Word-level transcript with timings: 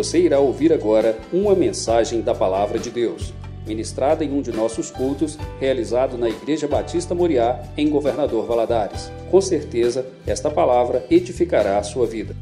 Você 0.00 0.18
irá 0.18 0.40
ouvir 0.40 0.72
agora 0.72 1.20
uma 1.30 1.54
mensagem 1.54 2.22
da 2.22 2.34
Palavra 2.34 2.78
de 2.78 2.90
Deus, 2.90 3.34
ministrada 3.66 4.24
em 4.24 4.32
um 4.32 4.40
de 4.40 4.50
nossos 4.50 4.90
cultos, 4.90 5.36
realizado 5.60 6.16
na 6.16 6.26
Igreja 6.26 6.66
Batista 6.66 7.14
Moriá, 7.14 7.62
em 7.76 7.90
Governador 7.90 8.46
Valadares. 8.46 9.12
Com 9.30 9.42
certeza, 9.42 10.06
esta 10.26 10.50
palavra 10.50 11.04
edificará 11.10 11.76
a 11.76 11.82
sua 11.82 12.06
vida. 12.06 12.34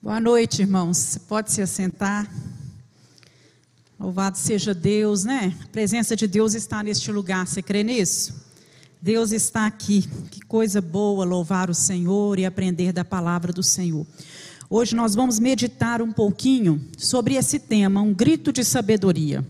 Boa 0.00 0.18
noite, 0.18 0.62
irmãos. 0.62 1.18
Pode 1.28 1.52
se 1.52 1.60
assentar. 1.60 2.26
Louvado 4.00 4.38
seja 4.38 4.72
Deus, 4.72 5.24
né? 5.24 5.54
A 5.62 5.68
presença 5.68 6.16
de 6.16 6.26
Deus 6.26 6.54
está 6.54 6.82
neste 6.82 7.12
lugar. 7.12 7.46
Você 7.46 7.60
crê 7.60 7.82
nisso? 7.82 8.41
Deus 9.02 9.32
está 9.32 9.66
aqui. 9.66 10.08
Que 10.30 10.40
coisa 10.42 10.80
boa 10.80 11.24
louvar 11.24 11.68
o 11.68 11.74
Senhor 11.74 12.38
e 12.38 12.46
aprender 12.46 12.92
da 12.92 13.04
palavra 13.04 13.52
do 13.52 13.60
Senhor. 13.60 14.06
Hoje 14.70 14.94
nós 14.94 15.16
vamos 15.16 15.40
meditar 15.40 16.00
um 16.00 16.12
pouquinho 16.12 16.80
sobre 16.96 17.34
esse 17.34 17.58
tema, 17.58 18.00
um 18.00 18.14
grito 18.14 18.52
de 18.52 18.62
sabedoria. 18.62 19.44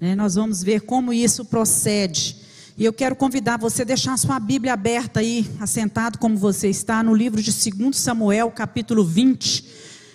É, 0.00 0.16
nós 0.16 0.34
vamos 0.34 0.64
ver 0.64 0.80
como 0.80 1.12
isso 1.12 1.44
procede. 1.44 2.38
E 2.76 2.84
eu 2.84 2.92
quero 2.92 3.14
convidar 3.14 3.56
você 3.56 3.82
a 3.82 3.84
deixar 3.84 4.18
sua 4.18 4.40
Bíblia 4.40 4.72
aberta 4.72 5.20
aí, 5.20 5.48
assentado 5.60 6.18
como 6.18 6.36
você 6.36 6.68
está, 6.68 7.04
no 7.04 7.14
livro 7.14 7.40
de 7.40 7.52
2 7.52 7.96
Samuel, 7.96 8.50
capítulo 8.50 9.04
20. 9.04 9.64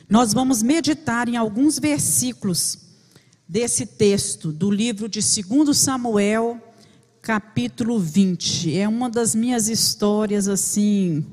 Nós 0.09 0.33
vamos 0.33 0.61
meditar 0.61 1.29
em 1.29 1.37
alguns 1.37 1.79
versículos 1.79 2.79
desse 3.47 3.85
texto 3.85 4.51
do 4.51 4.69
livro 4.69 5.07
de 5.07 5.21
2 5.21 5.77
Samuel, 5.77 6.61
capítulo 7.27 7.99
20. 7.99 8.73
É 8.77 8.87
uma 8.87 9.09
das 9.09 9.35
minhas 9.35 9.67
histórias 9.67 10.47
assim 10.47 11.25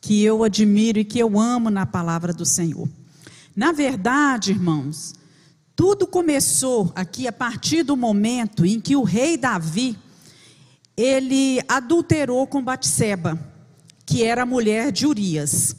que 0.00 0.22
eu 0.22 0.44
admiro 0.44 1.00
e 1.00 1.04
que 1.04 1.18
eu 1.18 1.40
amo 1.40 1.70
na 1.70 1.84
palavra 1.84 2.32
do 2.32 2.46
Senhor. 2.46 2.88
Na 3.56 3.72
verdade, 3.72 4.52
irmãos, 4.52 5.16
tudo 5.74 6.06
começou 6.06 6.92
aqui 6.94 7.26
a 7.26 7.32
partir 7.32 7.82
do 7.82 7.96
momento 7.96 8.64
em 8.64 8.78
que 8.78 8.94
o 8.94 9.02
rei 9.02 9.36
Davi 9.36 9.98
ele 10.96 11.60
adulterou 11.66 12.46
com 12.46 12.62
Batseba, 12.62 13.36
que 14.06 14.22
era 14.22 14.44
a 14.44 14.46
mulher 14.46 14.92
de 14.92 15.04
Urias. 15.04 15.74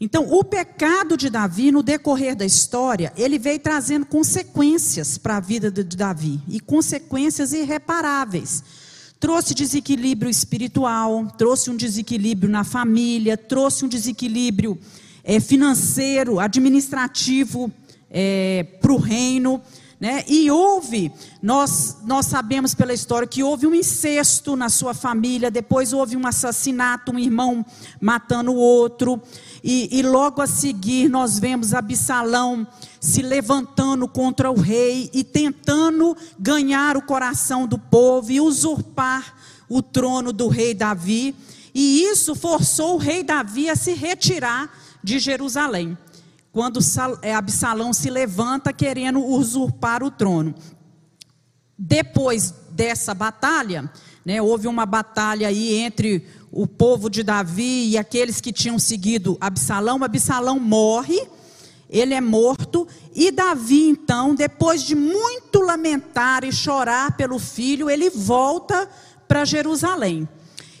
Então, 0.00 0.32
o 0.32 0.42
pecado 0.42 1.16
de 1.16 1.30
Davi, 1.30 1.70
no 1.70 1.84
decorrer 1.84 2.34
da 2.34 2.44
história, 2.44 3.12
ele 3.16 3.38
veio 3.38 3.60
trazendo 3.60 4.04
consequências 4.04 5.16
para 5.16 5.36
a 5.36 5.40
vida 5.40 5.70
de 5.70 5.96
Davi, 5.96 6.40
e 6.48 6.58
consequências 6.58 7.52
irreparáveis. 7.52 8.79
Trouxe 9.20 9.52
desequilíbrio 9.52 10.30
espiritual, 10.30 11.26
trouxe 11.36 11.68
um 11.68 11.76
desequilíbrio 11.76 12.50
na 12.50 12.64
família, 12.64 13.36
trouxe 13.36 13.84
um 13.84 13.88
desequilíbrio 13.88 14.78
é, 15.22 15.38
financeiro, 15.38 16.40
administrativo 16.40 17.70
é, 18.10 18.62
para 18.80 18.90
o 18.90 18.96
reino. 18.96 19.60
Né? 20.00 20.24
E 20.26 20.50
houve, 20.50 21.12
nós, 21.42 21.98
nós 22.06 22.24
sabemos 22.24 22.74
pela 22.74 22.94
história 22.94 23.28
que 23.28 23.42
houve 23.42 23.66
um 23.66 23.74
incesto 23.74 24.56
na 24.56 24.70
sua 24.70 24.94
família, 24.94 25.50
depois 25.50 25.92
houve 25.92 26.16
um 26.16 26.26
assassinato, 26.26 27.12
um 27.12 27.18
irmão 27.18 27.62
matando 28.00 28.52
o 28.52 28.56
outro, 28.56 29.20
e, 29.62 29.98
e 29.98 30.02
logo 30.02 30.40
a 30.40 30.46
seguir 30.46 31.10
nós 31.10 31.38
vemos 31.38 31.74
Absalão 31.74 32.66
se 33.00 33.22
levantando 33.22 34.06
contra 34.06 34.50
o 34.50 34.60
rei 34.60 35.10
e 35.12 35.24
tentando 35.24 36.16
ganhar 36.38 36.96
o 36.96 37.02
coração 37.02 37.66
do 37.66 37.78
povo 37.78 38.30
e 38.30 38.40
usurpar 38.40 39.34
o 39.68 39.82
trono 39.82 40.32
do 40.32 40.48
rei 40.48 40.74
Davi, 40.74 41.34
e 41.74 42.02
isso 42.02 42.34
forçou 42.34 42.94
o 42.94 42.98
rei 42.98 43.22
Davi 43.22 43.70
a 43.70 43.76
se 43.76 43.94
retirar 43.94 44.70
de 45.02 45.18
Jerusalém 45.18 45.96
quando 46.52 46.80
é, 47.22 47.34
Absalão 47.34 47.92
se 47.92 48.10
levanta 48.10 48.72
querendo 48.72 49.24
usurpar 49.24 50.02
o 50.02 50.10
trono. 50.10 50.54
Depois 51.78 52.52
dessa 52.70 53.14
batalha, 53.14 53.90
né, 54.24 54.42
houve 54.42 54.66
uma 54.66 54.84
batalha 54.84 55.48
aí 55.48 55.76
entre 55.76 56.26
o 56.50 56.66
povo 56.66 57.08
de 57.08 57.22
Davi 57.22 57.90
e 57.90 57.98
aqueles 57.98 58.40
que 58.40 58.52
tinham 58.52 58.78
seguido 58.78 59.38
Absalão. 59.40 60.02
Absalão 60.02 60.58
morre, 60.58 61.20
ele 61.90 62.14
é 62.14 62.20
morto, 62.20 62.86
e 63.14 63.30
Davi, 63.30 63.88
então, 63.88 64.34
depois 64.34 64.82
de 64.82 64.94
muito 64.94 65.60
lamentar 65.60 66.44
e 66.44 66.52
chorar 66.52 67.16
pelo 67.16 67.38
filho, 67.38 67.90
ele 67.90 68.08
volta 68.08 68.88
para 69.26 69.44
Jerusalém. 69.44 70.28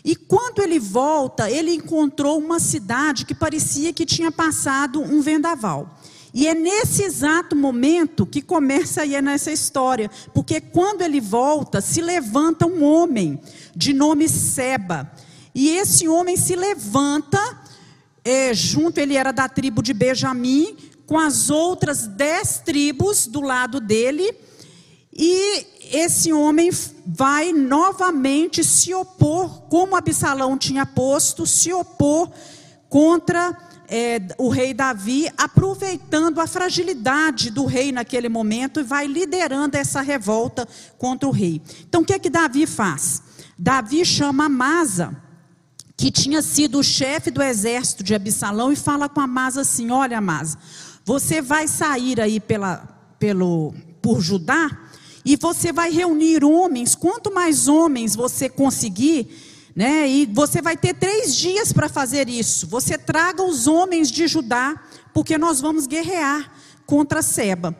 E 0.04 0.16
quando 0.16 0.62
ele 0.62 0.78
volta, 0.78 1.50
ele 1.50 1.74
encontrou 1.74 2.38
uma 2.38 2.58
cidade 2.58 3.26
que 3.26 3.34
parecia 3.34 3.92
que 3.92 4.06
tinha 4.06 4.32
passado 4.32 5.02
um 5.02 5.20
vendaval. 5.20 5.98
E 6.32 6.46
é 6.46 6.54
nesse 6.54 7.02
exato 7.02 7.56
momento 7.56 8.24
que 8.24 8.40
começa 8.40 9.02
aí 9.02 9.20
nessa 9.20 9.50
história, 9.50 10.08
porque 10.32 10.60
quando 10.60 11.02
ele 11.02 11.20
volta, 11.20 11.80
se 11.80 12.00
levanta 12.00 12.66
um 12.66 12.84
homem 12.84 13.40
de 13.74 13.92
nome 13.92 14.28
Seba. 14.28 15.10
E 15.54 15.70
esse 15.70 16.06
homem 16.06 16.36
se 16.36 16.54
levanta, 16.54 17.40
é, 18.24 18.54
junto, 18.54 18.98
ele 18.98 19.16
era 19.16 19.32
da 19.32 19.48
tribo 19.48 19.82
de 19.82 19.92
Benjamim, 19.92 20.76
com 21.10 21.18
as 21.18 21.50
outras 21.50 22.06
dez 22.06 22.62
tribos 22.64 23.26
do 23.26 23.40
lado 23.40 23.80
dele, 23.80 24.32
e 25.12 25.66
esse 25.90 26.32
homem 26.32 26.70
vai 27.04 27.52
novamente 27.52 28.62
se 28.62 28.94
opor, 28.94 29.62
como 29.62 29.96
Absalão 29.96 30.56
tinha 30.56 30.86
posto, 30.86 31.44
se 31.48 31.72
opor 31.72 32.30
contra 32.88 33.58
é, 33.88 34.22
o 34.38 34.48
rei 34.48 34.72
Davi, 34.72 35.28
aproveitando 35.36 36.40
a 36.40 36.46
fragilidade 36.46 37.50
do 37.50 37.64
rei 37.64 37.90
naquele 37.90 38.28
momento 38.28 38.78
e 38.78 38.84
vai 38.84 39.08
liderando 39.08 39.76
essa 39.76 40.00
revolta 40.00 40.64
contra 40.96 41.28
o 41.28 41.32
rei. 41.32 41.60
Então 41.88 42.02
o 42.02 42.04
que 42.04 42.12
é 42.12 42.20
que 42.20 42.30
Davi 42.30 42.68
faz? 42.68 43.20
Davi 43.58 44.04
chama 44.04 44.44
Amasa, 44.44 45.10
que 45.96 46.08
tinha 46.08 46.40
sido 46.40 46.78
o 46.78 46.84
chefe 46.84 47.32
do 47.32 47.42
exército 47.42 48.04
de 48.04 48.14
Absalão, 48.14 48.72
e 48.72 48.76
fala 48.76 49.08
com 49.08 49.20
Amasa 49.20 49.62
assim: 49.62 49.90
Olha, 49.90 50.18
Amasa, 50.18 50.56
você 51.04 51.40
vai 51.40 51.66
sair 51.66 52.20
aí 52.20 52.40
pela, 52.40 52.88
pelo, 53.18 53.74
por 54.00 54.20
Judá 54.20 54.70
e 55.24 55.36
você 55.36 55.72
vai 55.72 55.90
reunir 55.90 56.44
homens, 56.44 56.94
quanto 56.94 57.32
mais 57.32 57.68
homens 57.68 58.16
você 58.16 58.48
conseguir, 58.48 59.28
né? 59.74 60.08
E 60.08 60.26
você 60.26 60.62
vai 60.62 60.76
ter 60.76 60.94
três 60.94 61.34
dias 61.36 61.72
para 61.72 61.88
fazer 61.88 62.28
isso. 62.28 62.66
Você 62.66 62.96
traga 62.96 63.42
os 63.42 63.66
homens 63.66 64.10
de 64.10 64.26
Judá, 64.26 64.74
porque 65.12 65.36
nós 65.36 65.60
vamos 65.60 65.86
guerrear 65.86 66.50
contra 66.86 67.22
Seba. 67.22 67.76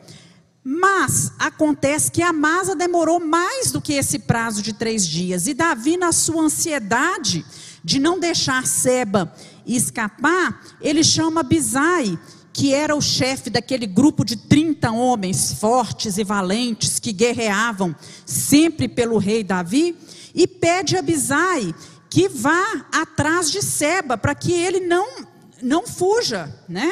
Mas 0.63 1.31
acontece 1.39 2.11
que 2.11 2.21
a 2.21 2.31
Masa 2.31 2.75
demorou 2.75 3.19
mais 3.19 3.71
do 3.71 3.81
que 3.81 3.93
esse 3.93 4.19
prazo 4.19 4.61
de 4.61 4.73
três 4.73 5.07
dias. 5.07 5.47
E 5.47 5.53
Davi, 5.53 5.97
na 5.97 6.11
sua 6.11 6.43
ansiedade 6.43 7.43
de 7.83 7.99
não 7.99 8.19
deixar 8.19 8.67
Seba 8.67 9.33
escapar, 9.65 10.61
ele 10.79 11.03
chama 11.03 11.41
Bizai 11.41 12.17
que 12.53 12.73
era 12.73 12.95
o 12.95 13.01
chefe 13.01 13.49
daquele 13.49 13.87
grupo 13.87 14.25
de 14.25 14.35
30 14.35 14.91
homens 14.91 15.53
fortes 15.53 16.17
e 16.17 16.23
valentes 16.23 16.99
que 16.99 17.13
guerreavam 17.13 17.95
sempre 18.25 18.87
pelo 18.87 19.17
rei 19.17 19.43
Davi, 19.43 19.95
e 20.33 20.47
pede 20.47 20.97
a 20.97 21.01
Bizai 21.01 21.73
que 22.09 22.27
vá 22.27 22.85
atrás 22.91 23.49
de 23.49 23.61
Seba 23.61 24.17
para 24.17 24.35
que 24.35 24.51
ele 24.51 24.81
não 24.81 25.31
não 25.61 25.85
fuja, 25.85 26.53
né? 26.67 26.91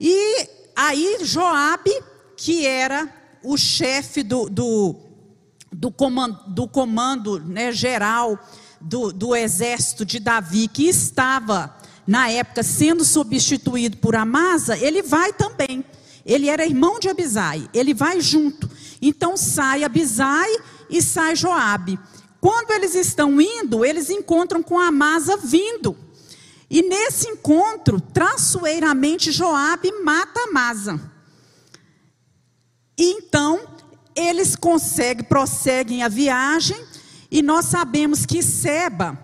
E 0.00 0.48
aí 0.74 1.18
Joabe, 1.22 1.92
que 2.36 2.66
era 2.66 3.08
o 3.42 3.56
chefe 3.56 4.22
do, 4.22 4.48
do, 4.48 4.96
do 5.70 5.90
comando, 5.90 6.38
do 6.48 6.66
comando 6.66 7.38
né, 7.38 7.70
geral 7.70 8.38
do, 8.80 9.12
do 9.12 9.36
exército 9.36 10.04
de 10.04 10.18
Davi, 10.18 10.68
que 10.68 10.88
estava 10.88 11.76
na 12.12 12.28
época 12.28 12.62
sendo 12.62 13.06
substituído 13.06 13.96
por 13.96 14.14
Amasa, 14.14 14.76
ele 14.76 15.00
vai 15.00 15.32
também. 15.32 15.82
Ele 16.26 16.46
era 16.46 16.66
irmão 16.66 17.00
de 17.00 17.08
Abisai, 17.08 17.66
ele 17.72 17.94
vai 17.94 18.20
junto. 18.20 18.68
Então 19.00 19.34
sai 19.34 19.82
Abisai 19.82 20.50
e 20.90 21.00
sai 21.00 21.34
Joabe. 21.34 21.98
Quando 22.38 22.70
eles 22.72 22.94
estão 22.94 23.40
indo, 23.40 23.82
eles 23.82 24.10
encontram 24.10 24.62
com 24.62 24.78
Amasa 24.78 25.38
vindo. 25.38 25.96
E 26.68 26.82
nesse 26.82 27.30
encontro, 27.30 27.98
traiçoeiramente 27.98 29.32
Joabe 29.32 29.90
mata 30.04 30.38
Amasa. 30.40 31.00
E 32.98 33.10
então 33.10 33.58
eles 34.14 34.54
conseguem, 34.54 35.24
prosseguem 35.24 36.02
a 36.02 36.08
viagem, 36.08 36.76
e 37.30 37.40
nós 37.40 37.64
sabemos 37.64 38.26
que 38.26 38.42
Seba 38.42 39.18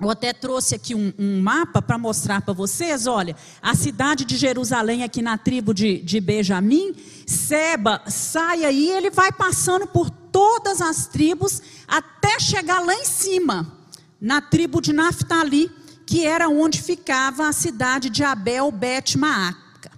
eu 0.00 0.08
até 0.08 0.32
trouxe 0.32 0.74
aqui 0.74 0.94
um, 0.94 1.12
um 1.18 1.42
mapa 1.42 1.82
para 1.82 1.98
mostrar 1.98 2.40
para 2.40 2.54
vocês. 2.54 3.06
Olha, 3.06 3.36
a 3.60 3.74
cidade 3.74 4.24
de 4.24 4.36
Jerusalém, 4.36 5.02
aqui 5.02 5.20
na 5.20 5.36
tribo 5.36 5.74
de, 5.74 5.98
de 5.98 6.20
Benjamim, 6.20 6.94
Seba 7.26 8.02
sai 8.06 8.64
aí, 8.64 8.88
ele 8.88 9.10
vai 9.10 9.30
passando 9.30 9.86
por 9.86 10.08
todas 10.08 10.80
as 10.80 11.06
tribos 11.06 11.60
até 11.86 12.40
chegar 12.40 12.80
lá 12.80 12.94
em 12.94 13.04
cima, 13.04 13.76
na 14.18 14.40
tribo 14.40 14.80
de 14.80 14.92
Naphtali, 14.92 15.70
que 16.06 16.24
era 16.26 16.48
onde 16.48 16.80
ficava 16.80 17.46
a 17.46 17.52
cidade 17.52 18.08
de 18.08 18.24
Abel 18.24 18.72
Bet 18.72 19.18
Maaca. 19.18 19.90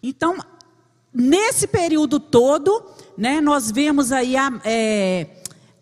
Então, 0.00 0.38
nesse 1.12 1.66
período 1.66 2.20
todo, 2.20 2.84
né, 3.16 3.40
nós 3.40 3.72
vemos 3.72 4.12
aí 4.12 4.36
a, 4.36 4.52
é, 4.64 5.26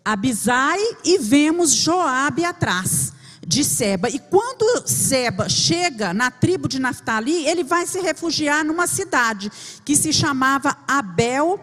Abisai 0.03 0.79
e 1.05 1.19
vemos 1.19 1.73
Joabe 1.73 2.43
atrás 2.43 3.13
de 3.47 3.63
Seba. 3.63 4.09
E 4.09 4.19
quando 4.19 4.85
Seba 4.85 5.47
chega 5.47 6.13
na 6.13 6.29
tribo 6.29 6.67
de 6.67 6.79
Naftali, 6.79 7.47
ele 7.47 7.63
vai 7.63 7.87
se 7.87 8.01
refugiar 8.01 8.65
numa 8.65 8.85
cidade 8.85 9.49
que 9.85 9.95
se 9.95 10.11
chamava 10.11 10.77
Abel 10.85 11.57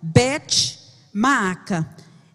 Bet 0.00 0.78
Maaca. 1.12 1.86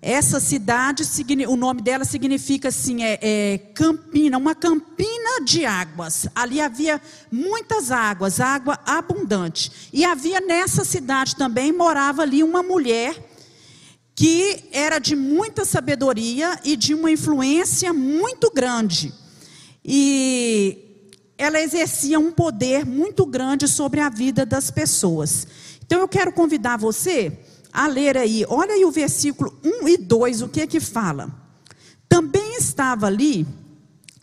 Essa 0.03 0.39
cidade, 0.39 1.03
o 1.47 1.55
nome 1.55 1.81
dela 1.81 2.05
significa 2.05 2.69
assim, 2.69 3.03
é, 3.03 3.19
é, 3.21 3.57
campina, 3.73 4.37
uma 4.37 4.55
campina 4.55 5.43
de 5.45 5.63
águas. 5.65 6.27
Ali 6.33 6.59
havia 6.59 6.99
muitas 7.31 7.91
águas, 7.91 8.39
água 8.39 8.79
abundante. 8.85 9.89
E 9.93 10.03
havia 10.03 10.41
nessa 10.41 10.83
cidade 10.83 11.35
também, 11.35 11.71
morava 11.71 12.23
ali 12.23 12.43
uma 12.43 12.63
mulher 12.63 13.30
que 14.15 14.65
era 14.71 14.99
de 14.99 15.15
muita 15.15 15.65
sabedoria 15.65 16.59
e 16.63 16.75
de 16.75 16.93
uma 16.93 17.11
influência 17.11 17.93
muito 17.93 18.51
grande. 18.51 19.13
E 19.83 20.91
ela 21.37 21.59
exercia 21.59 22.19
um 22.19 22.31
poder 22.31 22.85
muito 22.85 23.25
grande 23.25 23.67
sobre 23.67 23.99
a 23.99 24.09
vida 24.09 24.45
das 24.45 24.69
pessoas. 24.69 25.47
Então 25.83 25.99
eu 25.99 26.07
quero 26.07 26.31
convidar 26.31 26.77
você 26.77 27.39
a 27.73 27.87
ler 27.87 28.17
aí, 28.17 28.45
olha 28.47 28.73
aí 28.73 28.85
o 28.85 28.91
versículo 28.91 29.57
1 29.63 29.87
e 29.87 29.97
2, 29.97 30.41
o 30.41 30.49
que 30.49 30.61
é 30.61 30.67
que 30.67 30.79
fala? 30.79 31.33
Também 32.07 32.55
estava 32.57 33.07
ali 33.07 33.47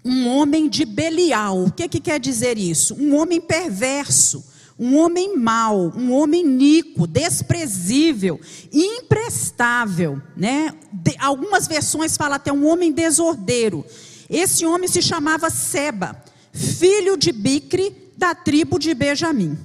um 0.04 0.28
homem 0.28 0.68
de 0.68 0.84
Belial. 0.84 1.64
O 1.64 1.72
que, 1.72 1.82
é 1.82 1.88
que 1.88 2.00
quer 2.00 2.20
dizer 2.20 2.56
isso? 2.56 2.94
Um 2.94 3.16
homem 3.16 3.40
perverso, 3.40 4.44
um 4.78 4.96
homem 4.96 5.36
mau, 5.36 5.92
um 5.96 6.12
homem 6.12 6.44
nico, 6.44 7.06
desprezível, 7.06 8.40
imprestável, 8.72 10.22
né? 10.36 10.72
De, 10.92 11.16
algumas 11.18 11.66
versões 11.66 12.16
falam 12.16 12.36
até 12.36 12.52
um 12.52 12.66
homem 12.66 12.92
desordeiro. 12.92 13.84
Esse 14.30 14.64
homem 14.64 14.88
se 14.88 15.02
chamava 15.02 15.50
Seba, 15.50 16.22
filho 16.52 17.16
de 17.16 17.32
Bicre, 17.32 18.12
da 18.16 18.34
tribo 18.34 18.78
de 18.78 18.94
Benjamim. 18.94 19.58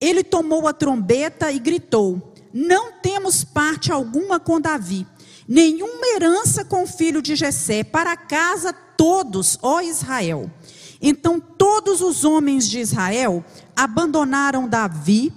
Ele 0.00 0.22
tomou 0.22 0.66
a 0.66 0.72
trombeta 0.72 1.52
e 1.52 1.58
gritou: 1.58 2.32
não 2.52 2.92
temos 2.92 3.44
parte 3.44 3.92
alguma 3.92 4.40
com 4.40 4.58
Davi, 4.58 5.06
nenhuma 5.46 6.06
herança 6.14 6.64
com 6.64 6.84
o 6.84 6.86
filho 6.86 7.20
de 7.20 7.36
Jessé, 7.36 7.84
para 7.84 8.16
casa 8.16 8.72
todos, 8.72 9.58
ó 9.60 9.82
Israel. 9.82 10.50
Então 11.00 11.40
todos 11.40 12.00
os 12.00 12.24
homens 12.24 12.68
de 12.68 12.78
Israel 12.78 13.44
abandonaram 13.74 14.68
Davi 14.68 15.32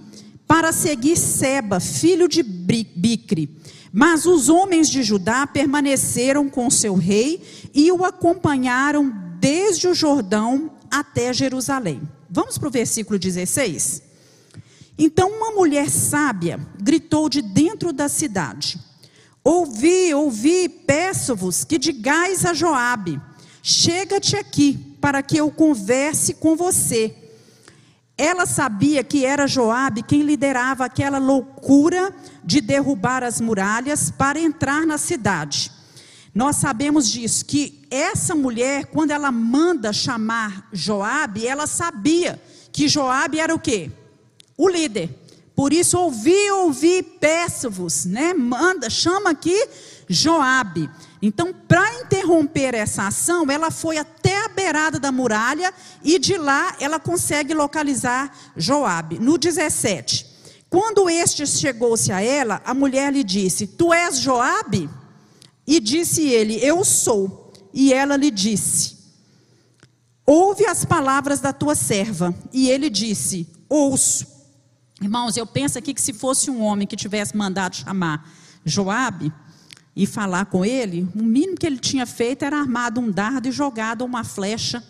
para 0.48 0.72
seguir 0.72 1.16
Seba, 1.16 1.80
filho 1.80 2.28
de 2.28 2.42
Bicre. 2.42 3.58
Mas 3.92 4.26
os 4.26 4.50
homens 4.50 4.90
de 4.90 5.04
Judá 5.04 5.46
permaneceram 5.48 6.50
com 6.50 6.70
seu 6.70 6.96
rei 6.96 7.42
e 7.74 7.92
o 7.92 8.06
acompanharam 8.06 9.14
desde 9.40 9.88
o 9.88 9.94
Jordão 9.94 10.72
até 10.92 11.34
Jerusalém. 11.34 12.02
Vamos 12.30 12.58
para 12.58 12.68
o 12.68 12.72
versículo 12.72 13.18
16? 13.18 14.04
Então 14.98 15.30
uma 15.30 15.52
mulher 15.52 15.90
sábia 15.90 16.60
gritou 16.80 17.30
de 17.30 17.42
dentro 17.42 17.94
da 17.94 18.10
cidade: 18.10 18.78
Ouvi, 19.44 20.14
ouvi, 20.14 20.68
peço-vos 20.68 21.64
que 21.64 21.78
digais 21.78 22.46
a 22.46 22.54
Joabe: 22.54 23.20
Chega-te 23.64 24.36
aqui, 24.36 24.89
para 25.00 25.22
que 25.22 25.38
eu 25.38 25.52
converse 25.52 26.34
com 26.34 26.56
você. 26.56 27.16
Ela 28.18 28.46
sabia 28.46 29.04
que 29.04 29.26
era 29.26 29.48
Joabe 29.48 30.04
quem 30.04 30.24
liderava 30.24 30.86
aquela 30.86 31.18
loucura 31.18 32.14
de 32.44 32.60
derrubar 32.60 33.24
as 33.24 33.40
muralhas 33.40 34.12
para 34.12 34.40
entrar 34.40 34.86
na 34.86 34.98
cidade. 34.98 35.72
Nós 36.36 36.58
sabemos 36.58 37.10
disso 37.10 37.46
que 37.46 37.88
essa 37.90 38.36
mulher, 38.36 38.86
quando 38.88 39.12
ela 39.12 39.32
manda 39.32 39.94
chamar 39.94 40.68
Joabe, 40.72 41.48
ela 41.48 41.66
sabia 41.66 42.40
que 42.72 42.88
Joabe 42.88 43.40
era 43.40 43.56
o 43.56 43.60
quê? 43.60 43.92
o 44.60 44.68
líder. 44.68 45.10
Por 45.56 45.72
isso, 45.72 45.98
ouvi, 45.98 46.52
ouvi, 46.52 47.02
peço-vos, 47.02 48.04
né? 48.04 48.34
Manda, 48.34 48.90
chama 48.90 49.30
aqui 49.30 49.68
Joabe. 50.10 50.90
Então, 51.22 51.54
para 51.54 52.02
interromper 52.02 52.74
essa 52.74 53.08
ação, 53.08 53.46
ela 53.52 53.70
foi 53.70 53.98
até 53.98 54.46
a 54.46 54.48
beirada 54.48 55.00
da 55.00 55.12
muralha 55.12 55.74
e 56.02 56.18
de 56.18 56.38
lá 56.38 56.76
ela 56.80 57.00
consegue 57.00 57.54
localizar 57.54 58.34
Joabe. 58.56 59.20
No 59.20 59.38
17. 59.38 60.26
Quando 60.70 61.10
este 61.10 61.46
chegou-se 61.46 62.12
a 62.12 62.22
ela, 62.22 62.62
a 62.64 62.74
mulher 62.74 63.12
lhe 63.12 63.24
disse: 63.24 63.68
Tu 63.68 63.92
és 63.92 64.20
Joabe? 64.20 64.90
E 65.68 65.80
disse 65.80 66.28
ele: 66.28 66.64
Eu 66.64 66.86
sou. 66.86 67.52
E 67.74 67.94
ela 67.94 68.16
lhe 68.16 68.32
disse: 68.32 68.98
Ouve 70.26 70.66
as 70.68 70.86
palavras 70.86 71.40
da 71.42 71.52
tua 71.52 71.76
serva. 71.76 72.34
E 72.54 72.70
ele 72.70 72.90
disse: 72.90 73.50
Ouço. 73.68 74.26
Irmãos, 75.02 75.36
eu 75.36 75.46
penso 75.46 75.78
aqui 75.78 75.94
que 75.94 76.02
se 76.02 76.14
fosse 76.14 76.52
um 76.52 76.62
homem 76.62 76.88
que 76.88 76.96
tivesse 76.96 77.36
mandado 77.36 77.76
chamar 77.76 78.30
Joabe 78.64 79.34
e 80.00 80.06
falar 80.06 80.46
com 80.46 80.64
ele, 80.64 81.06
o 81.14 81.22
mínimo 81.22 81.58
que 81.58 81.66
ele 81.66 81.78
tinha 81.78 82.06
feito 82.06 82.46
era 82.46 82.58
armado 82.58 83.02
um 83.02 83.12
dardo 83.12 83.50
e 83.50 83.52
jogado 83.52 84.06
uma 84.06 84.24
flecha 84.24 84.82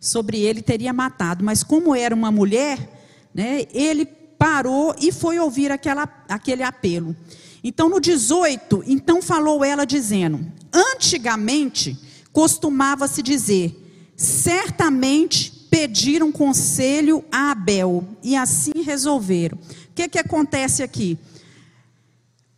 sobre 0.00 0.40
ele, 0.40 0.62
teria 0.62 0.94
matado. 0.94 1.44
Mas 1.44 1.62
como 1.62 1.94
era 1.94 2.14
uma 2.14 2.30
mulher, 2.30 3.28
né, 3.34 3.66
ele 3.70 4.06
parou 4.06 4.94
e 4.98 5.12
foi 5.12 5.38
ouvir 5.38 5.70
aquela, 5.70 6.08
aquele 6.26 6.62
apelo. 6.62 7.14
Então, 7.62 7.90
no 7.90 8.00
18, 8.00 8.82
então 8.86 9.20
falou 9.20 9.62
ela 9.62 9.84
dizendo: 9.84 10.40
Antigamente 10.72 11.98
costumava-se 12.32 13.22
dizer, 13.22 13.76
certamente 14.16 15.52
pediram 15.70 16.32
conselho 16.32 17.22
a 17.30 17.50
Abel 17.50 18.08
e 18.22 18.34
assim 18.34 18.72
resolveram. 18.82 19.58
O 19.58 19.94
que, 19.94 20.08
que 20.08 20.18
acontece 20.18 20.82
aqui? 20.82 21.18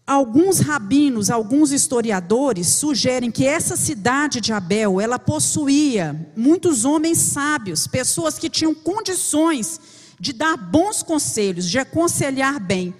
Alguns 0.06 0.58
rabinos, 0.58 1.30
alguns 1.30 1.70
historiadores 1.70 2.66
sugerem 2.68 3.30
que 3.30 3.46
essa 3.46 3.76
cidade 3.76 4.40
de 4.40 4.52
Abel, 4.52 5.00
ela 5.00 5.18
possuía 5.18 6.28
muitos 6.36 6.84
homens 6.84 7.18
sábios, 7.18 7.86
pessoas 7.86 8.36
que 8.36 8.50
tinham 8.50 8.74
condições 8.74 9.80
de 10.18 10.32
dar 10.32 10.56
bons 10.56 11.02
conselhos, 11.04 11.68
de 11.68 11.78
aconselhar 11.78 12.58
bem. 12.58 12.94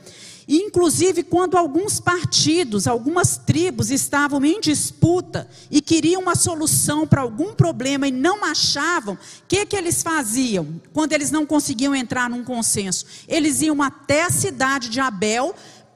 Inclusive, 0.49 1.23
quando 1.23 1.57
alguns 1.57 2.01
partidos, 2.01 2.87
algumas 2.87 3.37
tribos 3.37 3.91
estavam 3.91 4.45
em 4.45 4.61
disputa 4.61 5.49
e 5.71 5.81
queriam 5.81 6.23
uma 6.23 6.35
solução 6.35 7.07
para 7.07 7.21
algum 7.23 7.55
problema 7.55 8.09
e 8.09 8.13
não 8.13 8.45
achavam, 8.45 9.15
o 9.15 9.19
que, 9.47 9.65
que 9.67 9.77
eles 9.77 10.03
faziam 10.03 10.81
quando 10.93 11.13
eles 11.13 11.31
não 11.31 11.47
conseguiam 11.47 11.95
entrar 11.95 12.29
num 12.29 12.45
consenso? 12.45 13.07
Eles 13.29 13.63
iam 13.63 13.81
até 13.83 14.25
a 14.25 14.31
cidade 14.31 14.89
de 14.89 15.01
Abel 15.01 15.55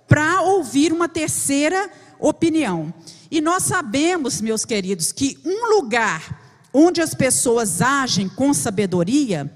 para 0.09 0.43
ouvir 0.43 0.93
uma 0.93 1.09
terceira 1.09 1.91
opinião. 2.19 2.93
E 3.31 3.41
nós 3.41 3.65
sabemos, 3.65 4.41
meus 4.41 4.65
queridos, 4.65 5.13
que 5.13 5.39
um 5.45 5.77
lugar 5.77 6.69
onde 6.73 7.01
as 7.01 7.15
pessoas 7.15 7.81
agem 7.81 8.29
com 8.29 8.53
sabedoria 8.53 9.51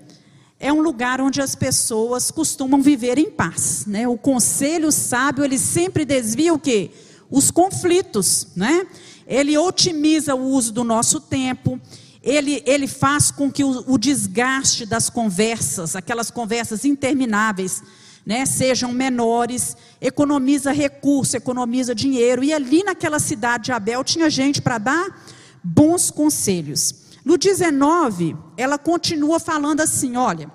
é 0.58 0.72
um 0.72 0.80
lugar 0.82 1.20
onde 1.20 1.40
as 1.40 1.54
pessoas 1.54 2.30
costumam 2.30 2.82
viver 2.82 3.18
em 3.18 3.30
paz, 3.30 3.86
né? 3.86 4.06
O 4.06 4.18
conselho 4.18 4.92
sábio, 4.92 5.42
ele 5.42 5.58
sempre 5.58 6.04
desvia 6.04 6.52
o 6.52 6.58
quê? 6.58 6.90
Os 7.30 7.50
conflitos, 7.50 8.48
né? 8.54 8.86
Ele 9.26 9.56
otimiza 9.56 10.34
o 10.34 10.50
uso 10.50 10.72
do 10.72 10.84
nosso 10.84 11.20
tempo, 11.20 11.80
ele, 12.22 12.62
ele 12.66 12.86
faz 12.86 13.30
com 13.30 13.50
que 13.50 13.64
o, 13.64 13.84
o 13.86 13.96
desgaste 13.96 14.84
das 14.84 15.08
conversas, 15.08 15.96
aquelas 15.96 16.30
conversas 16.30 16.84
intermináveis, 16.84 17.82
né, 18.24 18.44
sejam 18.46 18.92
menores, 18.92 19.76
economiza 20.00 20.72
recurso, 20.72 21.36
economiza 21.36 21.94
dinheiro. 21.94 22.44
E 22.44 22.52
ali 22.52 22.82
naquela 22.82 23.18
cidade 23.18 23.64
de 23.64 23.72
Abel 23.72 24.04
tinha 24.04 24.28
gente 24.28 24.60
para 24.60 24.78
dar 24.78 25.24
bons 25.62 26.10
conselhos. 26.10 26.94
No 27.24 27.36
19, 27.36 28.36
ela 28.56 28.78
continua 28.78 29.38
falando 29.38 29.80
assim: 29.80 30.16
olha, 30.16 30.50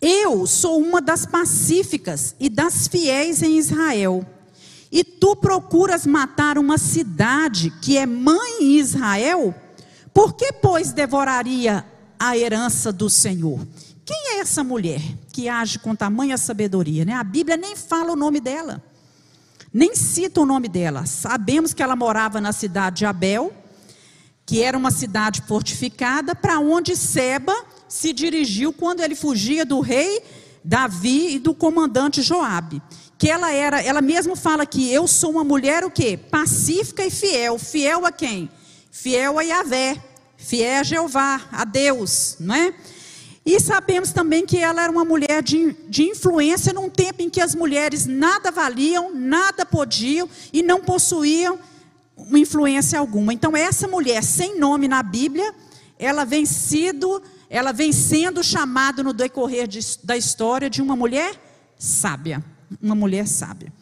eu 0.00 0.46
sou 0.46 0.80
uma 0.80 1.00
das 1.00 1.24
pacíficas 1.24 2.34
e 2.38 2.48
das 2.48 2.88
fiéis 2.88 3.42
em 3.42 3.56
Israel. 3.58 4.24
E 4.90 5.02
tu 5.02 5.34
procuras 5.36 6.06
matar 6.06 6.58
uma 6.58 6.78
cidade 6.78 7.70
que 7.82 7.96
é 7.98 8.06
mãe 8.06 8.62
em 8.62 8.78
Israel? 8.78 9.54
Por 10.14 10.34
que, 10.34 10.52
pois, 10.52 10.92
devoraria 10.92 11.84
a 12.18 12.36
herança 12.36 12.92
do 12.92 13.10
Senhor? 13.10 13.66
Quem 14.06 14.36
é 14.36 14.38
essa 14.38 14.64
mulher 14.64 15.02
que 15.32 15.48
age 15.48 15.78
com 15.78 15.94
tamanha 15.94 16.38
sabedoria? 16.38 17.04
Né? 17.04 17.12
A 17.12 17.24
Bíblia 17.24 17.58
nem 17.58 17.76
fala 17.76 18.12
o 18.12 18.16
nome 18.16 18.40
dela, 18.40 18.82
nem 19.74 19.94
cita 19.94 20.40
o 20.40 20.46
nome 20.46 20.68
dela. 20.68 21.04
Sabemos 21.04 21.74
que 21.74 21.82
ela 21.82 21.94
morava 21.94 22.40
na 22.40 22.52
cidade 22.52 22.98
de 22.98 23.04
Abel 23.04 23.52
que 24.46 24.62
era 24.62 24.78
uma 24.78 24.92
cidade 24.92 25.42
fortificada, 25.42 26.32
para 26.32 26.60
onde 26.60 26.96
Seba 26.96 27.52
se 27.88 28.12
dirigiu 28.12 28.72
quando 28.72 29.00
ele 29.00 29.16
fugia 29.16 29.66
do 29.66 29.80
rei 29.80 30.22
Davi 30.64 31.34
e 31.34 31.38
do 31.40 31.52
comandante 31.52 32.22
Joabe. 32.22 32.80
Que 33.18 33.28
ela 33.28 33.52
era, 33.52 33.82
ela 33.82 34.00
mesmo 34.00 34.36
fala 34.36 34.64
que 34.64 34.92
eu 34.92 35.08
sou 35.08 35.32
uma 35.32 35.42
mulher 35.42 35.84
o 35.84 35.90
quê? 35.90 36.16
Pacífica 36.16 37.04
e 37.04 37.10
fiel. 37.10 37.58
Fiel 37.58 38.06
a 38.06 38.12
quem? 38.12 38.48
Fiel 38.90 39.38
a 39.38 39.42
Yahvé, 39.42 40.00
fiel 40.36 40.80
a 40.80 40.82
Jeová, 40.84 41.40
a 41.50 41.64
Deus, 41.64 42.36
não 42.38 42.54
é? 42.54 42.72
E 43.46 43.60
sabemos 43.60 44.10
também 44.10 44.44
que 44.44 44.58
ela 44.58 44.82
era 44.82 44.90
uma 44.90 45.04
mulher 45.04 45.40
de, 45.40 45.72
de 45.88 46.02
influência 46.02 46.72
num 46.72 46.90
tempo 46.90 47.22
em 47.22 47.30
que 47.30 47.40
as 47.40 47.54
mulheres 47.54 48.04
nada 48.04 48.50
valiam, 48.50 49.14
nada 49.14 49.64
podiam 49.64 50.28
e 50.52 50.64
não 50.64 50.80
possuíam 50.80 51.56
influência 52.32 52.98
alguma. 52.98 53.32
Então, 53.32 53.56
essa 53.56 53.86
mulher 53.86 54.24
sem 54.24 54.58
nome 54.58 54.88
na 54.88 55.00
Bíblia, 55.00 55.54
ela 55.96 56.24
vem 56.24 56.44
sido, 56.44 57.22
ela 57.48 57.70
vem 57.70 57.92
sendo 57.92 58.42
chamada 58.42 59.00
no 59.04 59.12
decorrer 59.12 59.68
de, 59.68 59.78
da 60.02 60.16
história 60.16 60.68
de 60.68 60.82
uma 60.82 60.96
mulher 60.96 61.40
sábia, 61.78 62.44
uma 62.82 62.96
mulher 62.96 63.28
sábia. 63.28 63.72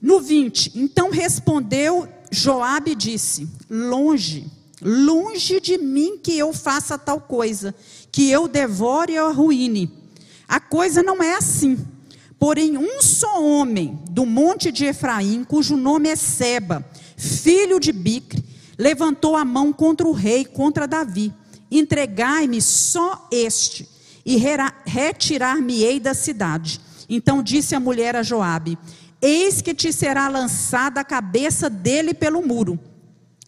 No 0.00 0.20
20, 0.20 0.78
então 0.78 1.10
respondeu 1.10 2.06
Joabe 2.30 2.92
e 2.92 2.94
disse: 2.94 3.48
Longe, 3.68 4.46
longe 4.80 5.58
de 5.60 5.78
mim 5.78 6.16
que 6.18 6.38
eu 6.38 6.52
faça 6.52 6.96
tal 6.96 7.20
coisa 7.20 7.74
que 8.14 8.30
eu 8.30 8.46
devore 8.46 9.14
e 9.14 9.18
arruine. 9.18 9.92
A 10.46 10.60
coisa 10.60 11.02
não 11.02 11.20
é 11.20 11.34
assim. 11.34 11.76
Porém, 12.38 12.78
um 12.78 13.02
só 13.02 13.42
homem 13.42 13.98
do 14.08 14.24
monte 14.24 14.70
de 14.70 14.84
Efraim, 14.84 15.42
cujo 15.42 15.76
nome 15.76 16.08
é 16.08 16.14
Seba, 16.14 16.88
filho 17.16 17.80
de 17.80 17.90
Bicre, 17.90 18.44
levantou 18.78 19.34
a 19.34 19.44
mão 19.44 19.72
contra 19.72 20.06
o 20.06 20.12
rei, 20.12 20.44
contra 20.44 20.86
Davi. 20.86 21.34
Entregai-me 21.68 22.62
só 22.62 23.26
este, 23.32 23.88
e 24.24 24.40
retirar-me-ei 24.86 25.98
da 25.98 26.14
cidade. 26.14 26.80
Então 27.08 27.42
disse 27.42 27.74
a 27.74 27.80
mulher 27.80 28.14
a 28.14 28.22
Joabe: 28.22 28.78
Eis 29.20 29.60
que 29.60 29.74
te 29.74 29.92
será 29.92 30.28
lançada 30.28 31.00
a 31.00 31.04
cabeça 31.04 31.68
dele 31.68 32.14
pelo 32.14 32.46
muro. 32.46 32.78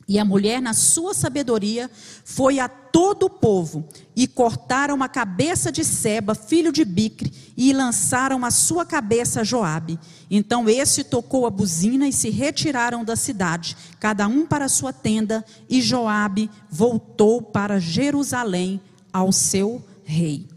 E 0.08 0.20
a 0.20 0.24
mulher, 0.24 0.62
na 0.62 0.72
sua 0.72 1.12
sabedoria, 1.14 1.90
foi 2.24 2.60
a 2.60 2.68
todo 2.68 3.26
o 3.26 3.30
povo 3.30 3.84
e 4.14 4.28
cortaram 4.28 5.02
a 5.02 5.08
cabeça 5.08 5.72
de 5.72 5.84
Seba, 5.84 6.34
filho 6.34 6.70
de 6.70 6.84
Bicre, 6.84 7.32
e 7.56 7.72
lançaram 7.72 8.44
a 8.44 8.50
sua 8.50 8.84
cabeça 8.84 9.40
a 9.40 9.44
Joabe. 9.44 9.98
Então 10.30 10.68
este 10.68 11.02
tocou 11.02 11.44
a 11.44 11.50
buzina 11.50 12.06
e 12.06 12.12
se 12.12 12.30
retiraram 12.30 13.04
da 13.04 13.16
cidade, 13.16 13.76
cada 13.98 14.28
um 14.28 14.46
para 14.46 14.68
sua 14.68 14.92
tenda, 14.92 15.44
e 15.68 15.82
Joabe 15.82 16.48
voltou 16.70 17.42
para 17.42 17.80
Jerusalém 17.80 18.80
ao 19.12 19.32
seu 19.32 19.84
rei. 20.04 20.55